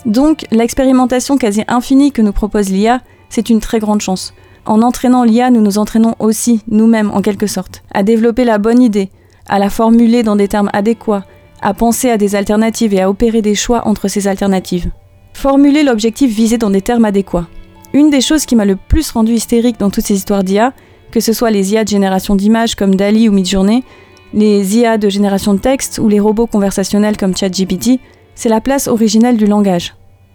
Donc, 0.05 0.45
l'expérimentation 0.51 1.37
quasi 1.37 1.63
infinie 1.69 2.11
que 2.11 2.21
nous 2.21 2.33
propose 2.33 2.69
l'IA, 2.69 2.99
c'est 3.29 3.49
une 3.49 3.61
très 3.61 3.79
grande 3.79 4.01
chance. 4.01 4.33
En 4.65 4.81
entraînant 4.81 5.23
l'IA, 5.23 5.51
nous 5.51 5.61
nous 5.61 5.77
entraînons 5.77 6.15
aussi, 6.19 6.59
nous-mêmes 6.67 7.09
en 7.11 7.21
quelque 7.21 7.47
sorte, 7.47 7.81
à 7.93 8.03
développer 8.03 8.43
la 8.43 8.57
bonne 8.57 8.81
idée, 8.81 9.09
à 9.47 9.57
la 9.57 9.69
formuler 9.69 10.23
dans 10.23 10.35
des 10.35 10.49
termes 10.49 10.69
adéquats, 10.73 11.23
à 11.61 11.73
penser 11.73 12.09
à 12.09 12.17
des 12.17 12.35
alternatives 12.35 12.93
et 12.93 12.99
à 12.99 13.09
opérer 13.09 13.41
des 13.41 13.55
choix 13.55 13.87
entre 13.87 14.09
ces 14.09 14.27
alternatives. 14.27 14.91
Formuler 15.31 15.83
l'objectif 15.83 16.29
visé 16.29 16.57
dans 16.57 16.71
des 16.71 16.81
termes 16.81 17.05
adéquats. 17.05 17.47
Une 17.93 18.09
des 18.09 18.21
choses 18.21 18.47
qui 18.47 18.55
m'a 18.55 18.65
le 18.65 18.75
plus 18.75 19.11
rendu 19.11 19.33
hystérique 19.33 19.79
dans 19.79 19.91
toutes 19.91 20.05
ces 20.05 20.15
histoires 20.15 20.43
d'IA, 20.43 20.73
que 21.11 21.19
ce 21.19 21.31
soit 21.31 21.51
les 21.51 21.73
IA 21.73 21.83
de 21.83 21.89
génération 21.89 22.35
d'images 22.35 22.73
comme 22.73 22.95
DALI 22.95 23.29
ou 23.29 23.31
Midjourney, 23.31 23.83
les 24.33 24.77
IA 24.77 24.97
de 24.97 25.09
génération 25.09 25.53
de 25.53 25.59
texte 25.59 25.99
ou 25.99 26.07
les 26.07 26.19
robots 26.19 26.47
conversationnels 26.47 27.17
comme 27.17 27.37
ChatGPT, 27.37 27.99
c'est 28.33 28.49
la 28.49 28.61
place 28.61 28.87
originelle 28.87 29.37
du 29.37 29.45
langage. 29.45 29.93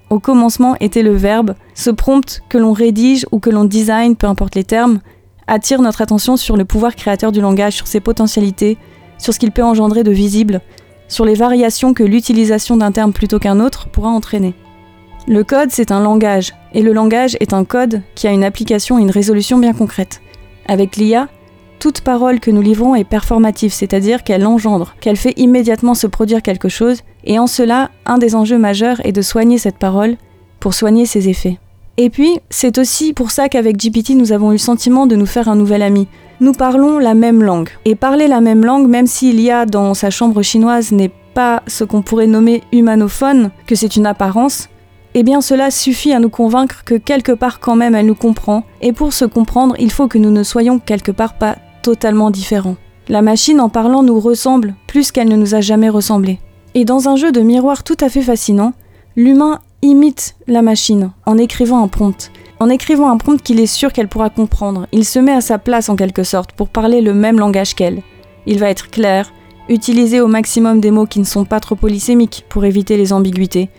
Au 0.09 0.21
commencement 0.21 0.77
était 0.79 1.03
le 1.03 1.15
verbe, 1.15 1.55
ce 1.75 1.91
prompt 1.91 2.43
que 2.49 2.59
l'on 2.59 2.73
rédige 2.73 3.27
ou 3.33 3.41
que 3.41 3.51
l'on 3.51 3.65
design, 3.65 4.15
peu 4.15 4.29
importe 4.29 4.55
les 4.55 4.63
termes, 4.63 5.01
attire 5.49 5.83
notre 5.83 6.01
attention 6.01 6.37
sur 6.37 6.57
le 6.57 6.65
pouvoir 6.65 6.95
créateur 6.95 7.33
du 7.33 7.41
langage, 7.41 7.75
sur 7.75 7.89
ses 7.89 8.01
potentialités, 8.01 8.79
sur 9.19 9.35
ce 9.35 9.39
qu'il 9.41 9.51
peut 9.51 9.65
engendrer 9.65 10.05
de 10.05 10.13
visible, 10.13 10.61
sur 11.09 11.25
les 11.25 11.35
variations 11.35 11.93
que 11.93 12.05
l'utilisation 12.05 12.77
d'un 12.77 12.93
terme 12.93 13.13
plutôt 13.13 13.41
qu'un 13.41 13.59
autre 13.59 13.89
pourra 13.89 14.11
entraîner. 14.11 14.55
Le 15.27 15.45
code, 15.45 15.71
c'est 15.71 15.93
un 15.93 16.01
langage, 16.01 16.55
et 16.73 16.83
le 16.83 16.93
langage 16.93 17.37
est 17.41 17.53
un 17.53 17.65
code 17.65 18.03
qui 18.15 18.27
a 18.27 18.33
une 18.33 18.45
application 18.45 18.99
et 18.99 19.03
une 19.03 19.11
résolution 19.11 19.59
bien 19.59 19.73
concrète. 19.73 20.23
Avec 20.67 20.97
l'IA, 20.97 21.29
toute 21.79 22.01
parole 22.01 22.41
que 22.41 22.51
nous 22.51 22.63
livrons 22.63 22.95
est 22.95 23.05
performative, 23.05 23.73
c'est-à-dire 23.73 24.25
qu'elle 24.25 24.47
engendre, 24.47 24.95
qu'elle 25.01 25.17
fait 25.17 25.35
immédiatement 25.37 25.95
se 25.95 26.07
produire 26.07 26.43
quelque 26.43 26.69
chose, 26.69 27.03
et 27.25 27.39
en 27.39 27.47
cela, 27.47 27.91
un 28.07 28.19
des 28.19 28.35
enjeux 28.35 28.59
majeurs 28.59 29.05
est 29.05 29.13
de 29.13 29.23
soigner 29.23 29.59
cette 29.59 29.79
parole 29.79 30.17
pour 30.61 30.75
soigner 30.75 31.07
ses 31.07 31.29
effets. 31.29 31.59
Et 31.99 32.11
puis, 32.11 32.39
c'est 32.49 32.79
aussi 32.79 33.13
pour 33.13 33.31
ça 33.31 33.49
qu'avec 33.49 33.77
GPT, 33.77 34.11
nous 34.11 34.33
avons 34.33 34.51
eu 34.51 34.55
le 34.55 34.59
sentiment 34.59 35.07
de 35.07 35.17
nous 35.17 35.27
faire 35.27 35.49
un 35.49 35.57
nouvel 35.57 35.83
ami, 35.83 36.07
nous 36.41 36.53
parlons 36.53 36.99
la 36.99 37.15
même 37.15 37.43
langue. 37.43 37.71
Et 37.85 37.97
parler 37.97 38.29
la 38.29 38.41
même 38.41 38.65
langue, 38.65 38.89
même 38.89 39.09
s'il 39.09 39.41
y 39.41 39.51
a 39.51 39.67
dans 39.67 39.95
sa 39.95 40.11
chambre 40.11 40.43
chinoise 40.43 40.93
n'est 40.93 41.11
pas 41.35 41.63
ce 41.67 41.83
qu'on 41.83 42.03
pourrait 42.03 42.29
nommer 42.29 42.63
humanophone, 42.73 43.51
que 43.67 43.75
c'est 43.75 43.97
une 43.97 44.07
apparence, 44.07 44.69
eh 45.15 45.23
bien 45.23 45.41
cela 45.41 45.71
suffit 45.71 46.13
à 46.13 46.21
nous 46.21 46.29
convaincre 46.29 46.85
que 46.85 46.95
quelque 46.95 47.33
part 47.33 47.61
quand 47.61 47.77
même 47.77 47.95
elle 47.95 48.07
nous 48.07 48.15
comprend, 48.15 48.65
et 48.81 48.93
pour 48.93 49.13
se 49.13 49.25
comprendre, 49.25 49.75
il 49.79 49.91
faut 49.91 50.09
que 50.09 50.19
nous 50.19 50.31
ne 50.31 50.43
soyons 50.43 50.79
quelque 50.79 51.13
part 51.13 51.35
pas 51.35 51.57
totalement 51.83 52.31
différents. 52.31 52.77
La 53.09 53.23
machine 53.23 53.61
en 53.61 53.71
parlant 53.71 54.03
nous 54.03 54.21
ressemble 54.21 54.75
plus 54.87 55.13
qu'elle 55.13 55.29
ne 55.29 55.37
nous 55.37 55.55
a 55.55 55.61
jamais 55.61 55.89
ressemblé. 55.89 56.39
Et 56.75 56.85
dans 56.85 57.09
un 57.09 57.17
jeu 57.17 57.33
de 57.33 57.41
miroir 57.41 57.83
tout 57.83 57.97
à 58.01 58.11
fait 58.11 58.21
fascinant, 58.21 58.75
l'humain 59.17 59.61
imite 59.83 60.37
la 60.47 60.61
machine 60.61 61.13
en 61.25 61.39
écrivant 61.39 61.83
un 61.83 61.89
prompt. 61.89 62.31
En 62.61 62.69
écrivant 62.69 63.09
un 63.09 63.17
prompt 63.17 63.41
qu'il 63.41 63.61
est 63.61 63.67
sûr 63.67 63.93
qu'elle 63.93 64.09
pourra 64.09 64.31
comprendre, 64.31 64.87
il 64.93 65.05
se 65.05 65.19
met 65.19 65.33
à 65.33 65.41
sa 65.41 65.59
place 65.59 65.89
en 65.89 65.97
quelque 65.97 66.25
sorte 66.25 66.53
pour 66.53 66.69
parler 66.69 67.01
le 67.01 67.15
même 67.15 67.39
langage 67.39 67.75
qu'elle. 67.75 68.03
Il 68.47 68.59
va 68.59 68.69
être 68.69 68.91
clair, 68.91 69.33
utiliser 69.69 70.21
au 70.21 70.27
maximum 70.27 70.81
des 70.81 70.91
mots 70.91 71.07
qui 71.07 71.21
ne 71.21 71.25
sont 71.25 71.45
pas 71.45 71.61
trop 71.61 71.77
polysémiques 71.77 72.45
pour 72.49 72.65
éviter 72.65 72.97
les 72.97 73.13
ambiguïtés. 73.13 73.71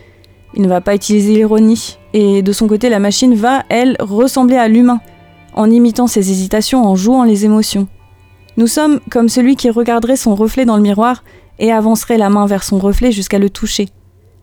Il 0.60 0.64
ne 0.64 0.68
va 0.68 0.82
pas 0.82 0.94
utiliser 0.94 1.36
l'ironie, 1.36 1.98
et 2.12 2.42
de 2.42 2.52
son 2.52 2.68
côté 2.68 2.90
la 2.90 3.00
machine 3.00 3.34
va, 3.34 3.64
elle, 3.70 3.96
ressembler 4.02 4.58
à 4.58 4.68
l'humain, 4.68 5.00
en 5.54 5.72
imitant 5.72 6.06
ses 6.06 6.32
hésitations, 6.32 6.86
en 6.86 6.98
jouant 6.98 7.24
les 7.24 7.46
émotions. 7.46 7.88
Nous 8.58 8.68
sommes 8.68 9.00
comme 9.10 9.30
celui 9.30 9.56
qui 9.56 9.70
regarderait 9.70 10.18
son 10.18 10.36
reflet 10.36 10.66
dans 10.66 10.76
le 10.76 10.82
miroir 10.82 11.24
et 11.60 11.72
avancerait 11.72 12.18
la 12.18 12.30
main 12.30 12.46
vers 12.46 12.66
son 12.66 12.78
reflet 12.78 13.14
jusqu'à 13.14 13.40
le 13.40 13.50
toucher. 13.50 13.88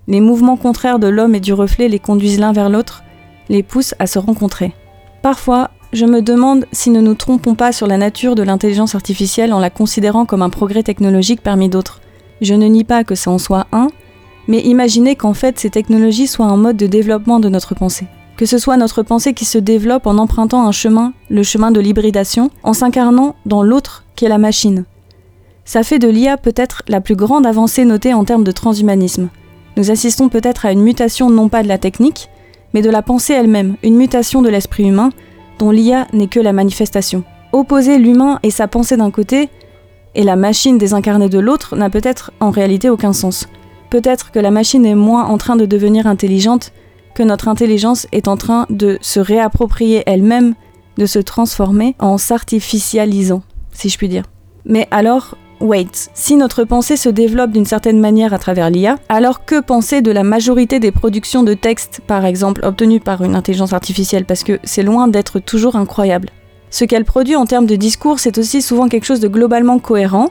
Les 0.09 0.21
mouvements 0.21 0.57
contraires 0.57 0.99
de 0.99 1.07
l'homme 1.07 1.35
et 1.35 1.41
du 1.41 1.53
reflet 1.53 1.87
les 1.87 1.99
conduisent 1.99 2.41
l'un 2.41 2.53
vers 2.53 2.71
l'autre, 2.71 3.05
les 3.51 3.63
poussent 3.63 3.95
à 3.99 4.07
se 4.07 4.19
rencontrer. 4.19 4.73
Parfois, 5.21 5.71
je 5.93 6.07
me 6.07 6.23
demande 6.23 6.65
si 6.73 6.89
ne 6.89 7.03
nous 7.03 7.15
trompons 7.15 7.55
pas 7.55 7.73
sur 7.73 7.87
la 7.87 7.99
nature 7.99 8.37
de 8.37 8.43
l'intelligence 8.43 8.95
artificielle 8.95 9.53
en 9.53 9.59
la 9.59 9.69
considérant 9.69 10.25
comme 10.25 10.41
un 10.41 10.49
progrès 10.49 10.83
technologique 10.83 11.43
parmi 11.43 11.69
d'autres. 11.69 12.01
Je 12.41 12.55
ne 12.55 12.69
nie 12.69 12.85
pas 12.85 13.05
que 13.05 13.15
ça 13.15 13.31
en 13.31 13.39
soit 13.39 13.67
un, 13.71 13.89
mais 14.49 14.61
imaginez 14.61 15.17
qu'en 15.17 15.35
fait 15.35 15.59
ces 15.59 15.71
technologies 15.71 16.27
soient 16.27 16.47
un 16.47 16.57
mode 16.57 16.77
de 16.77 16.87
développement 16.87 17.41
de 17.41 17.49
notre 17.49 17.75
pensée 17.75 18.07
que 18.37 18.47
ce 18.47 18.59
soit 18.59 18.77
notre 18.77 19.03
pensée 19.03 19.33
qui 19.35 19.45
se 19.45 19.59
développe 19.59 20.07
en 20.07 20.19
empruntant 20.19 20.67
un 20.67 20.73
chemin, 20.73 21.13
le 21.31 21.43
chemin 21.43 21.71
de 21.71 21.81
l'hybridation, 21.81 22.51
en 22.63 22.75
s'incarnant 22.75 23.35
dans 23.47 23.63
l'autre 23.63 24.05
qui 24.15 24.27
est 24.27 24.31
la 24.31 24.39
machine. 24.39 24.85
Ça 25.65 25.83
fait 25.83 25.99
de 25.99 26.09
l'IA 26.09 26.37
peut-être 26.37 26.83
la 26.87 27.01
plus 27.01 27.17
grande 27.17 27.47
avancée 27.47 27.85
notée 27.85 28.15
en 28.15 28.25
termes 28.25 28.45
de 28.45 28.53
transhumanisme. 28.53 29.29
Nous 29.77 29.91
assistons 29.91 30.29
peut-être 30.29 30.67
à 30.67 30.73
une 30.73 30.83
mutation 30.83 31.31
non 31.31 31.49
pas 31.49 31.63
de 31.63 31.69
la 31.69 31.79
technique, 31.79 32.29
mais 32.73 32.83
de 32.83 32.91
la 32.91 33.03
pensée 33.03 33.33
elle-même, 33.33 33.77
une 33.83 33.97
mutation 33.97 34.43
de 34.43 34.49
l'esprit 34.49 34.87
humain, 34.87 35.11
dont 35.59 35.71
l'IA 35.71 36.07
n'est 36.13 36.29
que 36.29 36.41
la 36.41 36.53
manifestation. 36.53 37.25
Opposer 37.53 37.99
l'humain 37.99 38.39
et 38.43 38.51
sa 38.51 38.69
pensée 38.69 38.97
d'un 38.97 39.11
côté, 39.11 39.49
et 40.15 40.23
la 40.23 40.37
machine 40.37 40.79
désincarnée 40.79 41.29
de 41.29 41.39
l'autre, 41.39 41.75
n'a 41.75 41.91
peut-être 41.91 42.33
en 42.41 42.51
réalité 42.51 42.91
aucun 42.91 43.13
sens. 43.13 43.49
Peut-être 43.91 44.31
que 44.33 44.39
la 44.39 44.51
machine 44.51 44.85
est 44.85 44.95
moins 44.95 45.25
en 45.25 45.39
train 45.39 45.57
de 45.57 45.67
devenir 45.67 46.07
intelligente 46.07 46.73
que 47.15 47.23
notre 47.23 47.49
intelligence 47.49 48.07
est 48.13 48.29
en 48.29 48.37
train 48.37 48.67
de 48.69 48.99
se 49.01 49.21
réapproprier 49.21 50.03
elle-même, 50.07 50.55
de 50.99 51.07
se 51.07 51.19
transformer 51.19 51.97
en 51.99 52.19
s'artificialisant, 52.19 53.43
si 53.73 53.89
je 53.89 53.97
puis 53.97 54.09
dire. 54.09 54.25
Mais 54.67 54.87
alors, 54.91 55.37
wait, 55.61 56.11
si 56.13 56.37
notre 56.37 56.65
pensée 56.65 56.97
se 56.97 57.09
développe 57.09 57.53
d'une 57.53 57.65
certaine 57.65 58.01
manière 58.01 58.35
à 58.35 58.39
travers 58.39 58.69
l'IA, 58.69 58.99
alors 59.09 59.45
que 59.47 59.61
penser 59.61 60.03
de 60.03 60.11
la 60.11 60.25
majorité 60.25 60.79
des 60.79 60.93
productions 60.93 61.43
de 61.43 61.55
textes, 61.55 62.01
par 62.07 62.27
exemple, 62.27 62.65
obtenues 62.65 63.01
par 63.01 63.23
une 63.23 63.35
intelligence 63.35 63.73
artificielle, 63.73 64.27
parce 64.27 64.45
que 64.45 64.59
c'est 64.65 64.83
loin 64.83 65.09
d'être 65.09 65.39
toujours 65.39 65.77
incroyable. 65.77 66.29
Ce 66.71 66.85
qu'elle 66.85 67.05
produit 67.05 67.37
en 67.37 67.47
termes 67.47 67.67
de 67.67 67.77
discours, 67.77 68.19
c'est 68.19 68.39
aussi 68.39 68.61
souvent 68.61 68.89
quelque 68.89 69.05
chose 69.05 69.21
de 69.21 69.29
globalement 69.29 69.79
cohérent, 69.79 70.31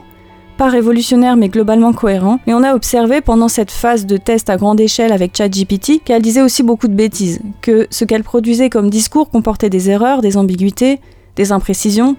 pas 0.56 0.68
révolutionnaire 0.68 1.36
mais 1.36 1.48
globalement 1.48 1.92
cohérent. 1.92 2.40
Et 2.46 2.54
on 2.54 2.62
a 2.62 2.74
observé 2.74 3.20
pendant 3.20 3.48
cette 3.48 3.70
phase 3.70 4.06
de 4.06 4.16
test 4.16 4.50
à 4.50 4.56
grande 4.56 4.80
échelle 4.80 5.12
avec 5.12 5.36
ChatGPT 5.36 6.02
qu'elle 6.04 6.22
disait 6.22 6.42
aussi 6.42 6.62
beaucoup 6.62 6.88
de 6.88 6.94
bêtises, 6.94 7.40
que 7.62 7.86
ce 7.90 8.04
qu'elle 8.04 8.24
produisait 8.24 8.70
comme 8.70 8.90
discours 8.90 9.30
comportait 9.30 9.70
des 9.70 9.90
erreurs, 9.90 10.22
des 10.22 10.36
ambiguïtés, 10.36 11.00
des 11.36 11.52
imprécisions, 11.52 12.16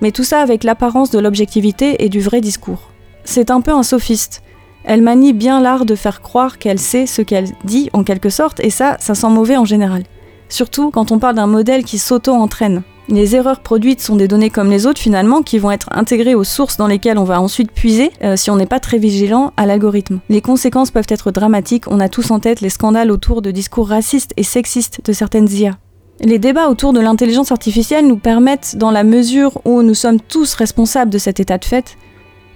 mais 0.00 0.12
tout 0.12 0.24
ça 0.24 0.40
avec 0.40 0.64
l'apparence 0.64 1.10
de 1.10 1.18
l'objectivité 1.18 2.04
et 2.04 2.08
du 2.08 2.20
vrai 2.20 2.40
discours. 2.40 2.90
C'est 3.24 3.50
un 3.50 3.60
peu 3.60 3.72
un 3.72 3.82
sophiste. 3.82 4.42
Elle 4.84 5.02
manie 5.02 5.32
bien 5.32 5.60
l'art 5.60 5.84
de 5.84 5.94
faire 5.94 6.22
croire 6.22 6.58
qu'elle 6.58 6.78
sait 6.78 7.06
ce 7.06 7.20
qu'elle 7.22 7.48
dit 7.64 7.90
en 7.92 8.04
quelque 8.04 8.30
sorte, 8.30 8.60
et 8.60 8.70
ça, 8.70 8.96
ça 9.00 9.14
sent 9.14 9.28
mauvais 9.28 9.56
en 9.56 9.64
général. 9.64 10.04
Surtout 10.48 10.90
quand 10.90 11.12
on 11.12 11.18
parle 11.18 11.34
d'un 11.34 11.46
modèle 11.46 11.84
qui 11.84 11.98
s'auto-entraîne. 11.98 12.82
Les 13.10 13.34
erreurs 13.34 13.60
produites 13.60 14.02
sont 14.02 14.16
des 14.16 14.28
données 14.28 14.50
comme 14.50 14.70
les 14.70 14.86
autres 14.86 15.00
finalement 15.00 15.40
qui 15.40 15.58
vont 15.58 15.70
être 15.70 15.88
intégrées 15.92 16.34
aux 16.34 16.44
sources 16.44 16.76
dans 16.76 16.86
lesquelles 16.86 17.16
on 17.16 17.24
va 17.24 17.40
ensuite 17.40 17.72
puiser 17.72 18.12
euh, 18.22 18.36
si 18.36 18.50
on 18.50 18.56
n'est 18.56 18.66
pas 18.66 18.80
très 18.80 18.98
vigilant 18.98 19.54
à 19.56 19.64
l'algorithme. 19.64 20.20
Les 20.28 20.42
conséquences 20.42 20.90
peuvent 20.90 21.06
être 21.08 21.30
dramatiques, 21.30 21.88
on 21.90 22.00
a 22.00 22.10
tous 22.10 22.30
en 22.30 22.38
tête 22.38 22.60
les 22.60 22.68
scandales 22.68 23.10
autour 23.10 23.40
de 23.40 23.50
discours 23.50 23.88
racistes 23.88 24.34
et 24.36 24.42
sexistes 24.42 25.00
de 25.06 25.12
certaines 25.14 25.50
IA. 25.50 25.78
Les 26.20 26.38
débats 26.38 26.68
autour 26.68 26.92
de 26.92 27.00
l'intelligence 27.00 27.50
artificielle 27.50 28.06
nous 28.06 28.18
permettent, 28.18 28.76
dans 28.76 28.90
la 28.90 29.04
mesure 29.04 29.58
où 29.64 29.82
nous 29.82 29.94
sommes 29.94 30.20
tous 30.20 30.52
responsables 30.54 31.10
de 31.10 31.18
cet 31.18 31.40
état 31.40 31.56
de 31.56 31.64
fait, 31.64 31.96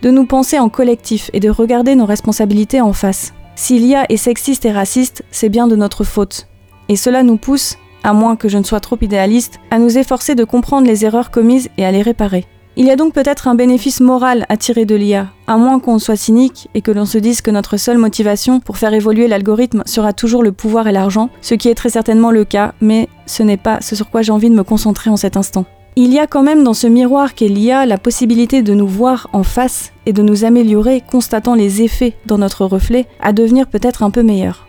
de 0.02 0.10
nous 0.10 0.26
penser 0.26 0.58
en 0.58 0.68
collectif 0.68 1.30
et 1.32 1.40
de 1.40 1.48
regarder 1.48 1.94
nos 1.94 2.06
responsabilités 2.06 2.82
en 2.82 2.92
face. 2.92 3.32
Si 3.54 3.78
l'IA 3.78 4.04
est 4.10 4.16
sexiste 4.18 4.66
et 4.66 4.72
raciste, 4.72 5.24
c'est 5.30 5.48
bien 5.48 5.66
de 5.66 5.76
notre 5.76 6.04
faute. 6.04 6.48
Et 6.90 6.96
cela 6.96 7.22
nous 7.22 7.36
pousse 7.36 7.78
à 8.02 8.12
moins 8.12 8.36
que 8.36 8.48
je 8.48 8.58
ne 8.58 8.64
sois 8.64 8.80
trop 8.80 8.98
idéaliste, 9.00 9.60
à 9.70 9.78
nous 9.78 9.98
efforcer 9.98 10.34
de 10.34 10.44
comprendre 10.44 10.86
les 10.86 11.04
erreurs 11.04 11.30
commises 11.30 11.70
et 11.78 11.84
à 11.84 11.92
les 11.92 12.02
réparer. 12.02 12.46
Il 12.74 12.86
y 12.86 12.90
a 12.90 12.96
donc 12.96 13.12
peut-être 13.12 13.48
un 13.48 13.54
bénéfice 13.54 14.00
moral 14.00 14.46
à 14.48 14.56
tirer 14.56 14.86
de 14.86 14.94
l'IA, 14.94 15.28
à 15.46 15.58
moins 15.58 15.78
qu'on 15.78 15.98
soit 15.98 16.16
cynique 16.16 16.68
et 16.72 16.80
que 16.80 16.90
l'on 16.90 17.04
se 17.04 17.18
dise 17.18 17.42
que 17.42 17.50
notre 17.50 17.76
seule 17.76 17.98
motivation 17.98 18.60
pour 18.60 18.78
faire 18.78 18.94
évoluer 18.94 19.28
l'algorithme 19.28 19.82
sera 19.84 20.14
toujours 20.14 20.42
le 20.42 20.52
pouvoir 20.52 20.88
et 20.88 20.92
l'argent, 20.92 21.28
ce 21.42 21.54
qui 21.54 21.68
est 21.68 21.74
très 21.74 21.90
certainement 21.90 22.30
le 22.30 22.46
cas, 22.46 22.72
mais 22.80 23.10
ce 23.26 23.42
n'est 23.42 23.58
pas 23.58 23.82
ce 23.82 23.94
sur 23.94 24.08
quoi 24.08 24.22
j'ai 24.22 24.32
envie 24.32 24.48
de 24.48 24.54
me 24.54 24.64
concentrer 24.64 25.10
en 25.10 25.18
cet 25.18 25.36
instant. 25.36 25.66
Il 25.96 26.14
y 26.14 26.18
a 26.18 26.26
quand 26.26 26.42
même 26.42 26.64
dans 26.64 26.72
ce 26.72 26.86
miroir 26.86 27.34
qu'est 27.34 27.48
l'IA 27.48 27.84
la 27.84 27.98
possibilité 27.98 28.62
de 28.62 28.72
nous 28.72 28.86
voir 28.86 29.28
en 29.34 29.42
face 29.42 29.92
et 30.06 30.14
de 30.14 30.22
nous 30.22 30.46
améliorer, 30.46 31.02
constatant 31.02 31.54
les 31.54 31.82
effets 31.82 32.14
dans 32.24 32.38
notre 32.38 32.64
reflet, 32.64 33.06
à 33.20 33.34
devenir 33.34 33.66
peut-être 33.66 34.02
un 34.02 34.10
peu 34.10 34.22
meilleur. 34.22 34.66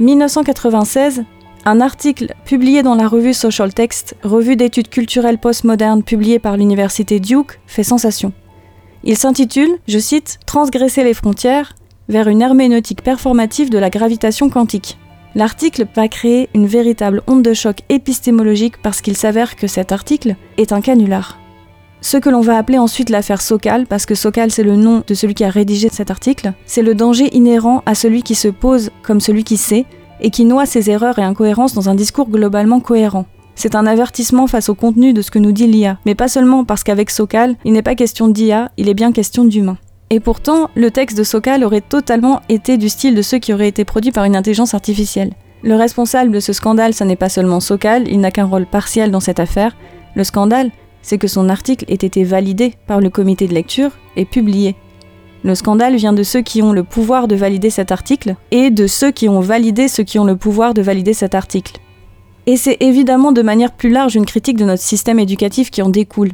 1996, 0.00 1.24
un 1.64 1.80
article 1.80 2.34
publié 2.44 2.82
dans 2.82 2.94
la 2.94 3.08
revue 3.08 3.34
Social 3.34 3.72
Text, 3.72 4.16
revue 4.22 4.56
d'études 4.56 4.88
culturelles 4.88 5.38
postmodernes 5.38 6.02
publiée 6.02 6.38
par 6.38 6.56
l'université 6.56 7.20
Duke, 7.20 7.60
fait 7.66 7.82
sensation. 7.82 8.32
Il 9.04 9.16
s'intitule, 9.16 9.78
je 9.86 9.98
cite, 9.98 10.38
Transgresser 10.46 11.04
les 11.04 11.14
frontières 11.14 11.74
vers 12.08 12.28
une 12.28 12.42
herméneutique 12.42 13.02
performative 13.02 13.70
de 13.70 13.78
la 13.78 13.90
gravitation 13.90 14.50
quantique. 14.50 14.98
L'article 15.34 15.86
va 15.94 16.08
créer 16.08 16.48
une 16.54 16.66
véritable 16.66 17.22
onde 17.28 17.42
de 17.42 17.54
choc 17.54 17.78
épistémologique 17.88 18.82
parce 18.82 19.00
qu'il 19.00 19.16
s'avère 19.16 19.54
que 19.54 19.68
cet 19.68 19.92
article 19.92 20.34
est 20.56 20.72
un 20.72 20.80
canular. 20.80 21.38
Ce 22.00 22.16
que 22.16 22.30
l'on 22.30 22.40
va 22.40 22.56
appeler 22.56 22.78
ensuite 22.78 23.10
l'affaire 23.10 23.42
Sokal, 23.42 23.86
parce 23.86 24.06
que 24.06 24.14
Sokal 24.14 24.50
c'est 24.50 24.62
le 24.62 24.74
nom 24.74 25.04
de 25.06 25.14
celui 25.14 25.34
qui 25.34 25.44
a 25.44 25.50
rédigé 25.50 25.88
cet 25.92 26.10
article, 26.10 26.54
c'est 26.64 26.82
le 26.82 26.94
danger 26.94 27.28
inhérent 27.36 27.82
à 27.86 27.94
celui 27.94 28.22
qui 28.22 28.34
se 28.34 28.48
pose 28.48 28.90
comme 29.02 29.20
celui 29.20 29.44
qui 29.44 29.58
sait, 29.58 29.84
et 30.20 30.30
qui 30.30 30.44
noie 30.44 30.66
ses 30.66 30.90
erreurs 30.90 31.18
et 31.18 31.22
incohérences 31.22 31.74
dans 31.74 31.88
un 31.88 31.94
discours 31.94 32.28
globalement 32.28 32.80
cohérent. 32.80 33.26
C'est 33.54 33.74
un 33.74 33.86
avertissement 33.86 34.46
face 34.46 34.68
au 34.68 34.74
contenu 34.74 35.12
de 35.12 35.22
ce 35.22 35.30
que 35.30 35.38
nous 35.38 35.52
dit 35.52 35.66
l'IA, 35.66 35.98
mais 36.06 36.14
pas 36.14 36.28
seulement 36.28 36.64
parce 36.64 36.82
qu'avec 36.82 37.10
Sokal, 37.10 37.56
il 37.64 37.72
n'est 37.72 37.82
pas 37.82 37.94
question 37.94 38.28
d'IA, 38.28 38.70
il 38.76 38.88
est 38.88 38.94
bien 38.94 39.12
question 39.12 39.44
d'humain. 39.44 39.76
Et 40.08 40.18
pourtant, 40.18 40.70
le 40.74 40.90
texte 40.90 41.16
de 41.18 41.22
Sokal 41.22 41.62
aurait 41.62 41.82
totalement 41.82 42.40
été 42.48 42.78
du 42.78 42.88
style 42.88 43.14
de 43.14 43.22
ceux 43.22 43.38
qui 43.38 43.52
auraient 43.52 43.68
été 43.68 43.84
produits 43.84 44.12
par 44.12 44.24
une 44.24 44.34
intelligence 44.34 44.74
artificielle. 44.74 45.32
Le 45.62 45.76
responsable 45.76 46.32
de 46.32 46.40
ce 46.40 46.52
scandale, 46.52 46.94
ce 46.94 47.04
n'est 47.04 47.16
pas 47.16 47.28
seulement 47.28 47.60
Sokal, 47.60 48.08
il 48.08 48.20
n'a 48.20 48.30
qu'un 48.30 48.46
rôle 48.46 48.66
partiel 48.66 49.10
dans 49.10 49.20
cette 49.20 49.40
affaire. 49.40 49.76
Le 50.16 50.24
scandale, 50.24 50.70
c'est 51.02 51.18
que 51.18 51.28
son 51.28 51.48
article 51.48 51.84
ait 51.88 51.94
été 51.94 52.24
validé 52.24 52.74
par 52.86 53.00
le 53.00 53.10
comité 53.10 53.46
de 53.46 53.54
lecture 53.54 53.92
et 54.16 54.24
publié. 54.24 54.74
Le 55.42 55.54
scandale 55.54 55.96
vient 55.96 56.12
de 56.12 56.22
ceux 56.22 56.42
qui 56.42 56.62
ont 56.62 56.72
le 56.72 56.84
pouvoir 56.84 57.26
de 57.26 57.34
valider 57.34 57.70
cet 57.70 57.92
article 57.92 58.36
et 58.50 58.70
de 58.70 58.86
ceux 58.86 59.10
qui 59.10 59.28
ont 59.28 59.40
validé 59.40 59.88
ceux 59.88 60.02
qui 60.02 60.18
ont 60.18 60.24
le 60.24 60.36
pouvoir 60.36 60.74
de 60.74 60.82
valider 60.82 61.14
cet 61.14 61.34
article. 61.34 61.80
Et 62.46 62.56
c'est 62.56 62.76
évidemment 62.80 63.32
de 63.32 63.42
manière 63.42 63.72
plus 63.72 63.90
large 63.90 64.16
une 64.16 64.26
critique 64.26 64.58
de 64.58 64.64
notre 64.64 64.82
système 64.82 65.18
éducatif 65.18 65.70
qui 65.70 65.82
en 65.82 65.88
découle. 65.88 66.32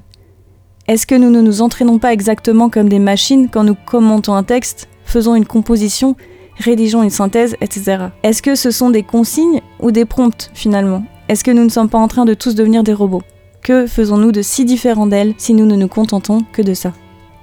Est-ce 0.89 1.07
que 1.07 1.15
nous 1.15 1.31
ne 1.31 1.41
nous 1.41 1.63
entraînons 1.63 1.99
pas 1.99 2.13
exactement 2.13 2.69
comme 2.69 2.89
des 2.89 2.99
machines 2.99 3.49
quand 3.49 3.65
nous 3.65 3.77
commentons 3.87 4.35
un 4.35 4.43
texte, 4.43 4.89
faisons 5.05 5.35
une 5.35 5.47
composition, 5.47 6.17
rédigeons 6.59 7.03
une 7.03 7.11
synthèse, 7.11 7.57
etc. 7.61 8.07
Est-ce 8.23 8.43
que 8.43 8.55
ce 8.55 8.71
sont 8.71 8.91
des 8.91 9.03
consignes 9.03 9.61
ou 9.81 9.91
des 9.91 10.05
prompts 10.05 10.51
finalement? 10.55 11.05
Est-ce 11.29 11.45
que 11.45 11.51
nous 11.51 11.65
ne 11.65 11.71
sommes 11.71 11.89
pas 11.89 11.99
en 11.99 12.09
train 12.09 12.25
de 12.25 12.35
tous 12.35 12.55
devenir 12.55 12.83
des 12.83 12.93
robots? 12.93 13.23
Que 13.63 13.87
faisons-nous 13.87 14.33
de 14.33 14.43
si 14.43 14.65
différent 14.65 15.07
d'elles 15.07 15.35
si 15.39 15.55
nous 15.55 15.67
ne 15.67 15.77
nous 15.77 15.89
contentons 15.89 16.45
que 16.53 16.63
de 16.63 16.75
ça? 16.75 16.93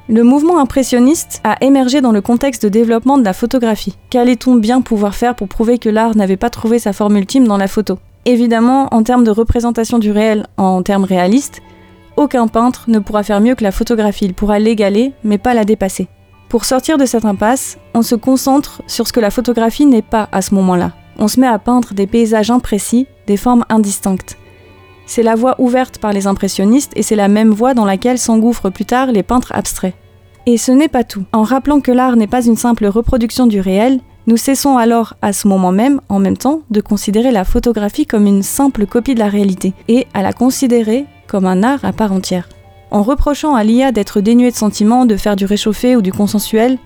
Le 0.10 0.24
mouvement 0.24 0.60
impressionniste 0.60 1.40
a 1.46 1.56
émergé 1.62 2.02
dans 2.02 2.12
le 2.12 2.22
contexte 2.22 2.64
de 2.64 2.70
développement 2.70 3.18
de 3.18 3.24
la 3.24 3.34
photographie. 3.34 3.98
Qu'allait-on 4.10 4.56
bien 4.56 4.82
pouvoir 4.82 5.16
faire 5.16 5.34
pour 5.34 5.48
prouver 5.48 5.78
que 5.78 5.90
l'art 5.90 6.16
n'avait 6.16 6.38
pas 6.38 6.50
trouvé 6.50 6.78
sa 6.78 6.92
forme 6.92 7.18
ultime 7.18 7.48
dans 7.48 7.58
la 7.58 7.68
photo? 7.70 8.00
Évidemment, 8.26 8.88
en 8.92 9.04
termes 9.04 9.24
de 9.24 9.32
représentation 9.32 10.00
du 10.00 10.12
réel, 10.12 10.46
en 10.58 10.82
termes 10.84 11.06
réalistes, 11.06 11.62
aucun 12.18 12.48
peintre 12.48 12.86
ne 12.88 13.00
pourra 13.00 13.24
faire 13.24 13.42
mieux 13.42 13.56
que 13.56 13.64
la 13.64 13.72
photographie, 13.72 14.26
il 14.26 14.34
pourra 14.34 14.60
l'égaler, 14.60 15.14
mais 15.24 15.38
pas 15.38 15.54
la 15.54 15.66
dépasser. 15.66 16.08
Pour 16.50 16.66
sortir 16.66 16.98
de 16.98 17.06
cette 17.06 17.26
impasse, 17.26 17.78
on 17.94 18.02
se 18.02 18.16
concentre 18.16 18.82
sur 18.88 19.08
ce 19.08 19.14
que 19.14 19.20
la 19.20 19.32
photographie 19.32 19.86
n'est 19.86 20.02
pas 20.04 20.30
à 20.32 20.42
ce 20.42 20.54
moment-là. 20.54 20.92
On 21.18 21.28
se 21.28 21.40
met 21.40 21.48
à 21.48 21.60
peindre 21.60 21.94
des 21.94 22.08
paysages 22.08 22.52
imprécis, 22.52 23.08
des 23.26 23.38
formes 23.38 23.66
indistinctes. 23.70 24.38
C'est 25.16 25.22
la 25.22 25.36
voie 25.36 25.54
ouverte 25.60 26.00
par 26.00 26.12
les 26.12 26.26
impressionnistes 26.26 26.92
et 26.96 27.04
c'est 27.04 27.16
la 27.16 27.28
même 27.28 27.52
voie 27.52 27.76
dans 27.76 27.86
laquelle 27.86 28.18
s'engouffrent 28.18 28.72
plus 28.72 28.86
tard 28.86 29.12
les 29.12 29.22
peintres 29.22 29.52
abstraits. 29.54 29.94
Et 30.48 30.58
ce 30.58 30.72
n'est 30.72 30.88
pas 30.88 31.04
tout. 31.04 31.24
En 31.34 31.44
rappelant 31.44 31.82
que 31.82 31.92
l'art 31.92 32.16
n'est 32.16 32.26
pas 32.26 32.44
une 32.44 32.56
simple 32.56 32.88
reproduction 32.88 33.46
du 33.46 33.60
réel, 33.60 34.00
nous 34.26 34.38
cessons 34.38 34.76
alors 34.76 35.14
à 35.22 35.32
ce 35.32 35.48
moment 35.48 35.72
même, 35.72 36.02
en 36.10 36.18
même 36.18 36.36
temps, 36.36 36.62
de 36.72 36.82
considérer 36.82 37.30
la 37.30 37.44
photographie 37.44 38.08
comme 38.08 38.26
une 38.26 38.42
simple 38.42 38.88
copie 38.88 39.14
de 39.14 39.20
la 39.20 39.28
réalité 39.28 39.76
et 39.88 40.08
à 40.16 40.24
la 40.24 40.34
considérer 40.34 41.06
comme 41.28 41.46
un 41.46 41.62
art 41.62 41.86
à 41.86 41.94
part 41.94 42.12
entière. 42.12 42.50
En 42.90 43.04
reprochant 43.04 43.54
à 43.54 43.64
l'IA 43.64 43.92
d'être 43.92 44.20
dénuée 44.20 44.50
de 44.50 44.56
sentiments, 44.56 45.06
de 45.06 45.16
faire 45.16 45.36
du 45.36 45.46
réchauffé 45.46 45.96
ou 45.96 46.02
du 46.02 46.12
consensuel, 46.12 46.80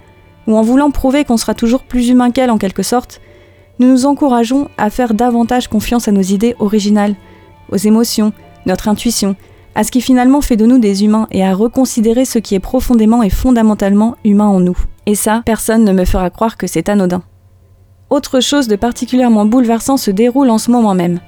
ou 0.47 0.57
en 0.57 0.63
voulant 0.63 0.91
prouver 0.91 1.23
qu'on 1.23 1.37
sera 1.37 1.53
toujours 1.53 1.83
plus 1.83 2.09
humain 2.09 2.31
qu'elle 2.31 2.51
en 2.51 2.57
quelque 2.57 2.83
sorte, 2.83 3.21
nous 3.79 3.87
nous 3.87 4.05
encourageons 4.05 4.67
à 4.77 4.89
faire 4.89 5.13
davantage 5.13 5.69
confiance 5.69 6.09
à 6.09 6.11
nos 6.11 6.21
idées 6.21 6.57
originales, 6.59 7.15
aux 7.71 7.77
émotions, 7.77 8.33
notre 8.65 8.87
intuition, 8.87 9.35
à 9.75 9.83
ce 9.83 9.91
qui 9.91 10.01
finalement 10.01 10.41
fait 10.41 10.55
de 10.55 10.65
nous 10.65 10.79
des 10.79 11.03
humains 11.03 11.27
et 11.31 11.43
à 11.45 11.53
reconsidérer 11.53 12.25
ce 12.25 12.39
qui 12.39 12.55
est 12.55 12.59
profondément 12.59 13.21
et 13.21 13.29
fondamentalement 13.29 14.15
humain 14.25 14.47
en 14.47 14.59
nous. 14.59 14.77
Et 15.05 15.15
ça, 15.15 15.43
personne 15.45 15.83
ne 15.83 15.93
me 15.93 16.03
fera 16.03 16.29
croire 16.29 16.57
que 16.57 16.67
c'est 16.67 16.89
anodin. 16.89 17.21
Autre 18.09 18.39
chose 18.39 18.67
de 18.67 18.75
particulièrement 18.75 19.45
bouleversant 19.45 19.97
se 19.97 20.11
déroule 20.11 20.49
en 20.49 20.57
ce 20.57 20.71
moment 20.71 20.95
même. 20.95 21.19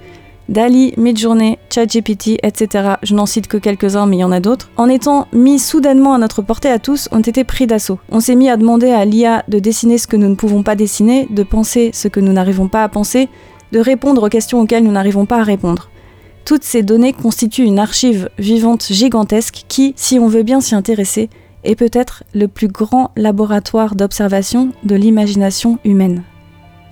Dali, 0.49 0.95
Midjourney, 0.97 1.59
ChatGPT, 1.69 2.39
etc., 2.41 2.95
je 3.03 3.13
n'en 3.13 3.27
cite 3.27 3.47
que 3.47 3.57
quelques-uns 3.57 4.07
mais 4.07 4.17
il 4.17 4.21
y 4.21 4.23
en 4.23 4.31
a 4.31 4.39
d'autres, 4.39 4.71
en 4.77 4.89
étant 4.89 5.27
mis 5.31 5.59
soudainement 5.59 6.15
à 6.15 6.17
notre 6.17 6.41
portée 6.41 6.71
à 6.71 6.79
tous, 6.79 7.07
ont 7.11 7.19
été 7.19 7.43
pris 7.43 7.67
d'assaut. 7.67 7.99
On 8.11 8.19
s'est 8.19 8.33
mis 8.33 8.49
à 8.49 8.57
demander 8.57 8.89
à 8.89 9.05
l'IA 9.05 9.43
de 9.47 9.59
dessiner 9.59 9.99
ce 9.99 10.07
que 10.07 10.17
nous 10.17 10.27
ne 10.27 10.33
pouvons 10.33 10.63
pas 10.63 10.75
dessiner, 10.75 11.27
de 11.29 11.43
penser 11.43 11.91
ce 11.93 12.07
que 12.07 12.19
nous 12.19 12.33
n'arrivons 12.33 12.67
pas 12.67 12.83
à 12.83 12.89
penser, 12.89 13.29
de 13.71 13.79
répondre 13.79 14.23
aux 14.23 14.29
questions 14.29 14.59
auxquelles 14.59 14.83
nous 14.83 14.91
n'arrivons 14.91 15.27
pas 15.27 15.37
à 15.37 15.43
répondre. 15.43 15.91
Toutes 16.45 16.63
ces 16.63 16.83
données 16.83 17.13
constituent 17.13 17.65
une 17.65 17.79
archive 17.79 18.29
vivante 18.39 18.87
gigantesque 18.89 19.65
qui, 19.67 19.93
si 19.95 20.19
on 20.19 20.27
veut 20.27 20.43
bien 20.43 20.61
s'y 20.61 20.75
intéresser, 20.75 21.29
est 21.63 21.75
peut-être 21.75 22.23
le 22.33 22.47
plus 22.47 22.67
grand 22.67 23.11
laboratoire 23.15 23.95
d'observation 23.95 24.71
de 24.83 24.95
l'imagination 24.95 25.77
humaine. 25.83 26.23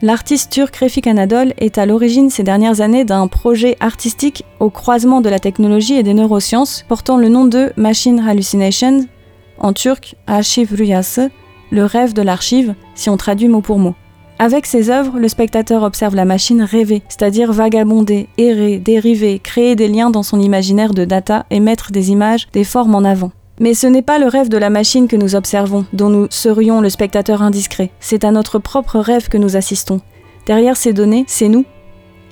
L'artiste 0.04 0.52
turc 0.52 0.76
Refik 0.76 1.08
Anadol 1.08 1.54
est 1.58 1.80
à 1.80 1.88
l'origine 1.88 2.30
ces 2.30 2.44
dernières 2.44 2.82
années 2.82 3.04
d'un 3.04 3.28
projet 3.28 3.78
artistique 3.80 4.46
au 4.60 4.70
croisement 4.70 5.22
de 5.22 5.30
la 5.30 5.40
technologie 5.40 5.96
et 5.96 6.04
des 6.04 6.14
neurosciences 6.14 6.86
portant 6.88 7.18
le 7.18 7.30
nom 7.30 7.46
de 7.46 7.72
Machine 7.78 8.20
Hallucination, 8.20 9.08
en 9.58 9.74
turc 9.74 10.16
Archiv 10.28 10.72
Rüyası, 10.72 11.32
le 11.72 11.84
rêve 11.84 12.14
de 12.14 12.22
l'archive, 12.22 12.76
si 12.94 13.10
on 13.10 13.18
traduit 13.18 13.48
mot 13.48 13.62
pour 13.62 13.80
mot. 13.80 13.96
Avec 14.40 14.68
ses 14.68 14.92
œuvres, 14.92 15.18
le 15.18 15.28
spectateur 15.30 15.82
observe 15.82 16.16
la 16.16 16.26
machine 16.26 16.62
rêver, 16.62 17.02
c'est-à-dire 17.10 17.52
vagabonder, 17.52 18.28
errer, 18.38 18.78
dériver, 18.78 19.40
créer 19.40 19.76
des 19.76 19.88
liens 19.88 20.12
dans 20.12 20.22
son 20.22 20.40
imaginaire 20.40 20.94
de 20.94 21.06
data 21.06 21.48
et 21.50 21.60
mettre 21.60 21.92
des 21.92 22.12
images, 22.12 22.48
des 22.54 22.64
formes 22.64 22.94
en 22.94 23.04
avant. 23.04 23.32
Mais 23.60 23.74
ce 23.74 23.88
n'est 23.88 24.04
pas 24.04 24.20
le 24.20 24.28
rêve 24.28 24.50
de 24.50 24.58
la 24.58 24.70
machine 24.70 25.08
que 25.08 25.16
nous 25.16 25.34
observons, 25.34 25.86
dont 25.92 26.10
nous 26.10 26.28
serions 26.30 26.82
le 26.82 26.90
spectateur 26.90 27.42
indiscret, 27.42 27.90
c'est 28.00 28.24
à 28.24 28.32
notre 28.32 28.60
propre 28.60 29.00
rêve 29.00 29.28
que 29.28 29.40
nous 29.40 29.56
assistons. 29.56 30.02
Derrière 30.46 30.78
ces 30.78 30.94
données, 30.94 31.26
c'est 31.28 31.50
nous. 31.50 31.66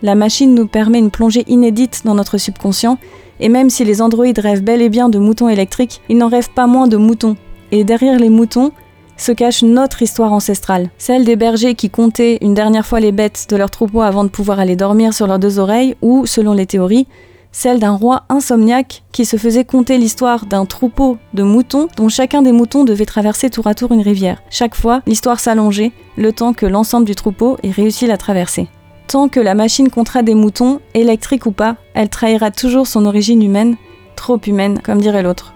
La 0.04 0.14
machine 0.14 0.54
nous 0.54 0.68
permet 0.68 1.00
une 1.00 1.10
plongée 1.10 1.44
inédite 1.48 2.04
dans 2.06 2.14
notre 2.14 2.38
subconscient, 2.38 3.00
et 3.40 3.50
même 3.50 3.72
si 3.72 3.84
les 3.84 4.04
androïdes 4.04 4.38
rêvent 4.38 4.64
bel 4.64 4.84
et 4.84 4.90
bien 4.90 5.10
de 5.10 5.18
moutons 5.18 5.50
électriques, 5.50 6.02
ils 6.10 6.18
n'en 6.18 6.30
rêvent 6.30 6.54
pas 6.54 6.68
moins 6.68 6.88
de 6.88 6.98
moutons. 6.98 7.36
Et 7.72 7.84
derrière 7.84 8.20
les 8.20 8.30
moutons, 8.30 8.72
se 9.18 9.32
cache 9.32 9.64
notre 9.64 10.02
histoire 10.02 10.34
ancestrale, 10.34 10.90
celle 10.98 11.26
des 11.26 11.36
bergers 11.36 11.76
qui 11.76 11.90
comptaient 11.90 12.38
une 12.42 12.54
dernière 12.54 12.86
fois 12.86 13.00
les 13.00 13.12
bêtes 13.12 13.48
de 13.50 13.56
leur 13.56 13.72
troupeau 13.72 14.02
avant 14.02 14.24
de 14.24 14.30
pouvoir 14.30 14.60
aller 14.60 14.76
dormir 14.76 15.14
sur 15.14 15.28
leurs 15.28 15.40
deux 15.40 15.60
oreilles, 15.60 15.96
ou, 16.02 16.26
selon 16.26 16.54
les 16.54 16.66
théories, 16.66 17.08
celle 17.52 17.80
d'un 17.80 17.94
roi 17.94 18.24
insomniaque 18.28 19.04
qui 19.14 19.24
se 19.24 19.38
faisait 19.38 19.64
compter 19.64 19.98
l'histoire 19.98 20.46
d'un 20.46 20.66
troupeau 20.66 21.18
de 21.34 21.44
moutons 21.44 21.88
dont 21.96 22.10
chacun 22.10 22.42
des 22.42 22.52
moutons 22.52 22.84
devait 22.84 23.06
traverser 23.06 23.50
tour 23.50 23.68
à 23.68 23.74
tour 23.74 23.94
une 23.94 24.02
rivière. 24.02 24.42
Chaque 24.50 24.76
fois, 24.76 25.02
l'histoire 25.08 25.40
s'allongeait, 25.40 25.94
le 26.18 26.34
temps 26.34 26.52
que 26.52 26.66
l'ensemble 26.66 27.06
du 27.06 27.16
troupeau 27.16 27.56
ait 27.64 27.72
réussi 27.72 28.08
la 28.08 28.18
traverser. 28.18 28.68
Tant 29.08 29.30
que 29.30 29.40
la 29.40 29.56
machine 29.56 29.90
comptera 29.90 30.22
des 30.22 30.36
moutons, 30.36 30.82
électriques 30.94 31.46
ou 31.46 31.52
pas, 31.52 31.78
elle 31.94 32.10
trahira 32.10 32.52
toujours 32.52 32.88
son 32.88 33.06
origine 33.06 33.42
humaine, 33.42 33.78
trop 34.18 34.40
humaine, 34.46 34.82
comme 34.84 35.00
dirait 35.00 35.24
l'autre. 35.24 35.54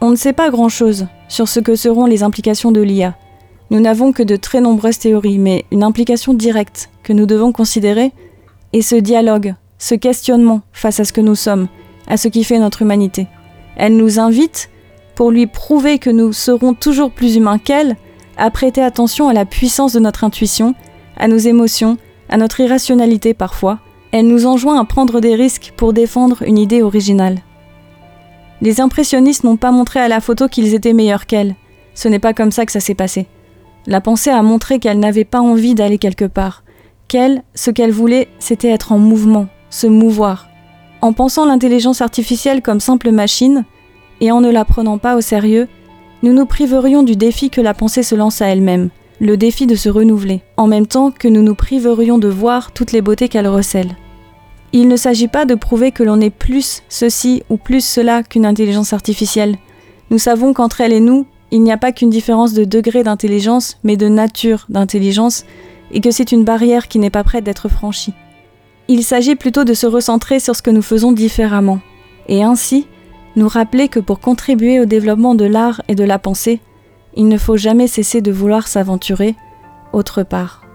On 0.00 0.10
ne 0.10 0.16
sait 0.16 0.32
pas 0.32 0.50
grand-chose 0.50 1.06
sur 1.28 1.48
ce 1.48 1.60
que 1.60 1.74
seront 1.74 2.06
les 2.06 2.22
implications 2.22 2.72
de 2.72 2.80
l'IA. 2.80 3.16
Nous 3.70 3.80
n'avons 3.80 4.12
que 4.12 4.22
de 4.22 4.36
très 4.36 4.60
nombreuses 4.60 4.98
théories, 4.98 5.38
mais 5.38 5.64
une 5.72 5.82
implication 5.82 6.34
directe 6.34 6.88
que 7.02 7.12
nous 7.12 7.26
devons 7.26 7.52
considérer 7.52 8.12
est 8.72 8.82
ce 8.82 8.96
dialogue, 8.96 9.54
ce 9.78 9.94
questionnement 9.94 10.60
face 10.72 11.00
à 11.00 11.04
ce 11.04 11.12
que 11.12 11.20
nous 11.20 11.34
sommes, 11.34 11.68
à 12.06 12.16
ce 12.16 12.28
qui 12.28 12.44
fait 12.44 12.58
notre 12.58 12.82
humanité. 12.82 13.26
Elle 13.76 13.96
nous 13.96 14.20
invite, 14.20 14.70
pour 15.14 15.30
lui 15.30 15.46
prouver 15.46 15.98
que 15.98 16.10
nous 16.10 16.32
serons 16.32 16.74
toujours 16.74 17.10
plus 17.10 17.36
humains 17.36 17.58
qu'elle, 17.58 17.96
à 18.36 18.50
prêter 18.50 18.82
attention 18.82 19.28
à 19.28 19.32
la 19.32 19.44
puissance 19.44 19.92
de 19.92 20.00
notre 20.00 20.24
intuition, 20.24 20.74
à 21.16 21.26
nos 21.26 21.38
émotions, 21.38 21.96
à 22.28 22.36
notre 22.36 22.60
irrationalité 22.60 23.34
parfois. 23.34 23.78
Elle 24.12 24.28
nous 24.28 24.46
enjoint 24.46 24.80
à 24.80 24.84
prendre 24.84 25.20
des 25.20 25.34
risques 25.34 25.72
pour 25.76 25.92
défendre 25.92 26.42
une 26.42 26.58
idée 26.58 26.82
originale. 26.82 27.38
Les 28.62 28.80
impressionnistes 28.80 29.44
n'ont 29.44 29.56
pas 29.56 29.70
montré 29.70 30.00
à 30.00 30.08
la 30.08 30.20
photo 30.20 30.48
qu'ils 30.48 30.74
étaient 30.74 30.92
meilleurs 30.92 31.26
qu'elle. 31.26 31.56
Ce 31.94 32.08
n'est 32.08 32.18
pas 32.18 32.34
comme 32.34 32.50
ça 32.50 32.66
que 32.66 32.72
ça 32.72 32.80
s'est 32.80 32.94
passé. 32.94 33.26
La 33.86 34.00
pensée 34.00 34.30
a 34.30 34.42
montré 34.42 34.78
qu'elle 34.78 34.98
n'avait 34.98 35.24
pas 35.24 35.40
envie 35.40 35.74
d'aller 35.74 35.98
quelque 35.98 36.24
part. 36.24 36.62
Qu'elle, 37.08 37.42
ce 37.54 37.70
qu'elle 37.70 37.92
voulait, 37.92 38.28
c'était 38.38 38.70
être 38.70 38.92
en 38.92 38.98
mouvement, 38.98 39.46
se 39.70 39.86
mouvoir. 39.86 40.48
En 41.02 41.12
pensant 41.12 41.46
l'intelligence 41.46 42.00
artificielle 42.00 42.62
comme 42.62 42.80
simple 42.80 43.12
machine, 43.12 43.64
et 44.20 44.32
en 44.32 44.40
ne 44.40 44.50
la 44.50 44.64
prenant 44.64 44.98
pas 44.98 45.16
au 45.16 45.20
sérieux, 45.20 45.68
nous 46.22 46.32
nous 46.32 46.46
priverions 46.46 47.02
du 47.02 47.14
défi 47.14 47.50
que 47.50 47.60
la 47.60 47.74
pensée 47.74 48.02
se 48.02 48.14
lance 48.14 48.40
à 48.40 48.46
elle-même, 48.46 48.88
le 49.20 49.36
défi 49.36 49.66
de 49.66 49.76
se 49.76 49.88
renouveler, 49.88 50.42
en 50.56 50.66
même 50.66 50.86
temps 50.86 51.10
que 51.10 51.28
nous 51.28 51.42
nous 51.42 51.54
priverions 51.54 52.18
de 52.18 52.28
voir 52.28 52.72
toutes 52.72 52.92
les 52.92 53.02
beautés 53.02 53.28
qu'elle 53.28 53.48
recèle. 53.48 53.94
Il 54.72 54.88
ne 54.88 54.96
s'agit 54.96 55.28
pas 55.28 55.44
de 55.44 55.54
prouver 55.54 55.92
que 55.92 56.02
l'on 56.02 56.20
est 56.20 56.30
plus 56.30 56.82
ceci 56.88 57.42
ou 57.48 57.56
plus 57.56 57.84
cela 57.84 58.22
qu'une 58.22 58.46
intelligence 58.46 58.92
artificielle. 58.92 59.56
Nous 60.10 60.18
savons 60.18 60.52
qu'entre 60.52 60.80
elle 60.80 60.92
et 60.92 61.00
nous, 61.00 61.26
il 61.50 61.62
n'y 61.62 61.72
a 61.72 61.76
pas 61.76 61.92
qu'une 61.92 62.10
différence 62.10 62.52
de 62.52 62.64
degré 62.64 63.02
d'intelligence, 63.02 63.78
mais 63.84 63.96
de 63.96 64.08
nature 64.08 64.66
d'intelligence, 64.68 65.44
et 65.92 66.00
que 66.00 66.10
c'est 66.10 66.32
une 66.32 66.44
barrière 66.44 66.88
qui 66.88 66.98
n'est 66.98 67.10
pas 67.10 67.24
prête 67.24 67.44
d'être 67.44 67.68
franchie. 67.68 68.14
Il 68.88 69.02
s'agit 69.02 69.36
plutôt 69.36 69.64
de 69.64 69.74
se 69.74 69.86
recentrer 69.86 70.40
sur 70.40 70.56
ce 70.56 70.62
que 70.62 70.70
nous 70.70 70.82
faisons 70.82 71.12
différemment, 71.12 71.80
et 72.28 72.42
ainsi 72.42 72.86
nous 73.36 73.48
rappeler 73.48 73.88
que 73.88 74.00
pour 74.00 74.20
contribuer 74.20 74.80
au 74.80 74.86
développement 74.86 75.34
de 75.34 75.44
l'art 75.44 75.82
et 75.88 75.94
de 75.94 76.04
la 76.04 76.18
pensée, 76.18 76.60
il 77.14 77.28
ne 77.28 77.38
faut 77.38 77.56
jamais 77.56 77.86
cesser 77.86 78.20
de 78.20 78.32
vouloir 78.32 78.66
s'aventurer 78.68 79.36
autre 79.92 80.22
part. 80.22 80.65